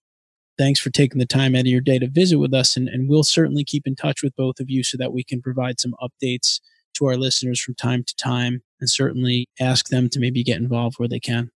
Thanks 0.57 0.79
for 0.79 0.89
taking 0.89 1.19
the 1.19 1.25
time 1.25 1.55
out 1.55 1.61
of 1.61 1.67
your 1.67 1.81
day 1.81 1.99
to 1.99 2.07
visit 2.07 2.37
with 2.37 2.53
us. 2.53 2.77
And, 2.77 2.87
and 2.87 3.09
we'll 3.09 3.23
certainly 3.23 3.63
keep 3.63 3.85
in 3.85 3.95
touch 3.95 4.23
with 4.23 4.35
both 4.35 4.59
of 4.59 4.69
you 4.69 4.83
so 4.83 4.97
that 4.97 5.13
we 5.13 5.23
can 5.23 5.41
provide 5.41 5.79
some 5.79 5.93
updates 6.01 6.59
to 6.95 7.05
our 7.05 7.15
listeners 7.15 7.59
from 7.59 7.75
time 7.75 8.03
to 8.03 8.15
time 8.15 8.63
and 8.79 8.89
certainly 8.89 9.47
ask 9.59 9.89
them 9.89 10.09
to 10.09 10.19
maybe 10.19 10.43
get 10.43 10.57
involved 10.57 10.97
where 10.97 11.07
they 11.07 11.19
can. 11.19 11.51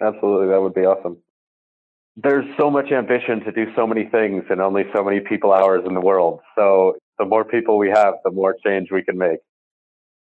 Absolutely. 0.00 0.48
That 0.48 0.62
would 0.62 0.74
be 0.74 0.82
awesome. 0.82 1.18
There's 2.16 2.46
so 2.58 2.70
much 2.70 2.90
ambition 2.92 3.40
to 3.40 3.52
do 3.52 3.66
so 3.76 3.86
many 3.86 4.04
things 4.04 4.44
and 4.48 4.60
only 4.60 4.84
so 4.94 5.04
many 5.04 5.20
people 5.20 5.52
hours 5.52 5.82
in 5.86 5.92
the 5.92 6.00
world. 6.00 6.40
So 6.56 6.96
the 7.18 7.24
more 7.24 7.44
people 7.44 7.78
we 7.78 7.90
have, 7.90 8.14
the 8.24 8.30
more 8.30 8.54
change 8.64 8.90
we 8.90 9.02
can 9.02 9.18
make. 9.18 9.38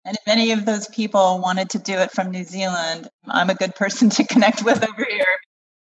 And 0.06 0.18
if 0.18 0.28
any 0.28 0.52
of 0.52 0.66
those 0.66 0.88
people 0.88 1.40
wanted 1.40 1.70
to 1.72 1.80
do 1.80 1.94
it 1.94 2.12
from 2.12 2.32
New 2.32 2.44
Zealand, 2.44 3.08
I'm 3.28 3.50
a 3.50 3.56
good 3.56 3.76
person 3.76 4.10
to 4.12 4.28
connect 4.28 4.64
with 4.64 4.84
over 4.84 5.06
here. 5.10 5.26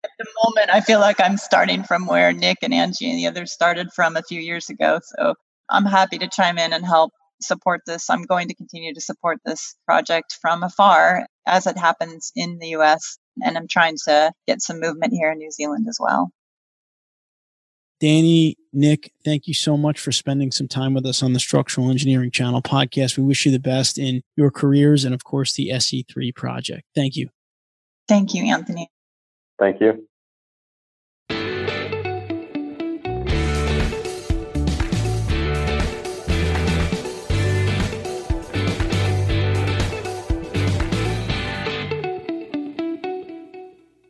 At 0.03 0.11
the 0.19 0.27
moment, 0.45 0.71
I 0.73 0.81
feel 0.81 0.99
like 0.99 1.21
I'm 1.21 1.37
starting 1.37 1.85
from 1.85 2.07
where 2.07 2.33
Nick 2.33 2.59
and 2.63 2.75
Angie 2.75 3.09
and 3.09 3.19
the 3.19 3.27
others 3.29 3.53
started 3.53 3.93
from 3.95 4.17
a 4.17 4.23
few 4.23 4.41
years 4.41 4.69
ago. 4.69 4.99
So 5.05 5.35
I'm 5.69 5.85
happy 5.85 6.19
to 6.19 6.29
chime 6.29 6.59
in 6.59 6.73
and 6.73 6.85
help 6.85 7.13
support 7.41 7.83
this. 7.87 8.11
I'm 8.11 8.23
going 8.23 8.49
to 8.49 8.55
continue 8.55 8.95
to 8.95 9.01
support 9.01 9.39
this 9.45 9.77
project 9.87 10.39
from 10.41 10.63
afar 10.63 11.27
as 11.47 11.67
it 11.67 11.79
happens 11.79 12.33
in 12.35 12.59
the 12.59 12.69
US. 12.69 13.19
And 13.43 13.57
I'm 13.57 13.69
trying 13.69 13.97
to 14.07 14.33
get 14.47 14.61
some 14.61 14.81
movement 14.81 15.13
here 15.13 15.31
in 15.31 15.39
New 15.39 15.51
Zealand 15.51 15.87
as 15.89 15.99
well. 16.01 16.31
Danny, 18.01 18.57
Nick, 18.73 19.13
thank 19.27 19.47
you 19.47 19.53
so 19.53 19.77
much 19.77 20.01
for 20.01 20.11
spending 20.11 20.51
some 20.51 20.67
time 20.67 20.95
with 20.95 21.05
us 21.05 21.23
on 21.23 21.35
the 21.35 21.39
Structural 21.39 21.91
Engineering 21.91 22.31
Channel 22.31 22.63
podcast. 22.63 23.19
We 23.19 23.25
wish 23.25 23.45
you 23.45 23.53
the 23.53 23.59
best 23.59 23.99
in 23.99 24.23
your 24.37 24.51
careers 24.51 25.05
and, 25.05 25.15
of 25.15 25.23
course, 25.23 25.53
the 25.53 25.69
SE3 25.69 26.35
project. 26.35 26.85
Thank 26.95 27.15
you. 27.17 27.29
Thank 28.09 28.33
you, 28.33 28.47
Anthony. 28.47 28.91
Thank 29.59 29.83
you. 29.83 30.07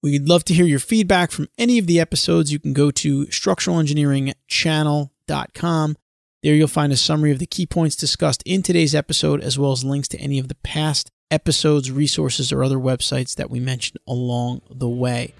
We'd 0.00 0.28
love 0.28 0.44
to 0.44 0.54
hear 0.54 0.64
your 0.64 0.78
feedback 0.78 1.32
from 1.32 1.48
any 1.58 1.76
of 1.76 1.88
the 1.88 1.98
episodes. 1.98 2.52
You 2.52 2.60
can 2.60 2.72
go 2.72 2.92
to 2.92 3.26
structuralengineeringchannel.com. 3.26 5.96
There 6.40 6.54
you'll 6.54 6.68
find 6.68 6.92
a 6.92 6.96
summary 6.96 7.32
of 7.32 7.40
the 7.40 7.46
key 7.46 7.66
points 7.66 7.96
discussed 7.96 8.44
in 8.46 8.62
today's 8.62 8.94
episode, 8.94 9.42
as 9.42 9.58
well 9.58 9.72
as 9.72 9.82
links 9.82 10.06
to 10.06 10.18
any 10.18 10.38
of 10.38 10.46
the 10.46 10.54
past 10.54 11.10
episodes, 11.32 11.90
resources, 11.90 12.52
or 12.52 12.62
other 12.62 12.78
websites 12.78 13.34
that 13.34 13.50
we 13.50 13.58
mentioned 13.58 13.98
along 14.06 14.62
the 14.70 14.88
way. 14.88 15.34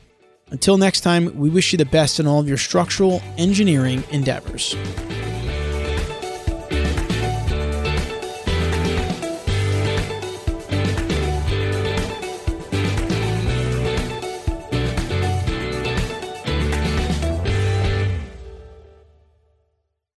Until 0.50 0.76
next 0.76 1.02
time, 1.02 1.38
we 1.38 1.50
wish 1.50 1.70
you 1.70 1.78
the 1.78 1.84
best 1.84 2.18
in 2.18 2.26
all 2.26 2.40
of 2.40 2.48
your 2.48 2.58
structural 2.58 3.22
engineering 3.38 4.02
endeavors. 4.10 4.74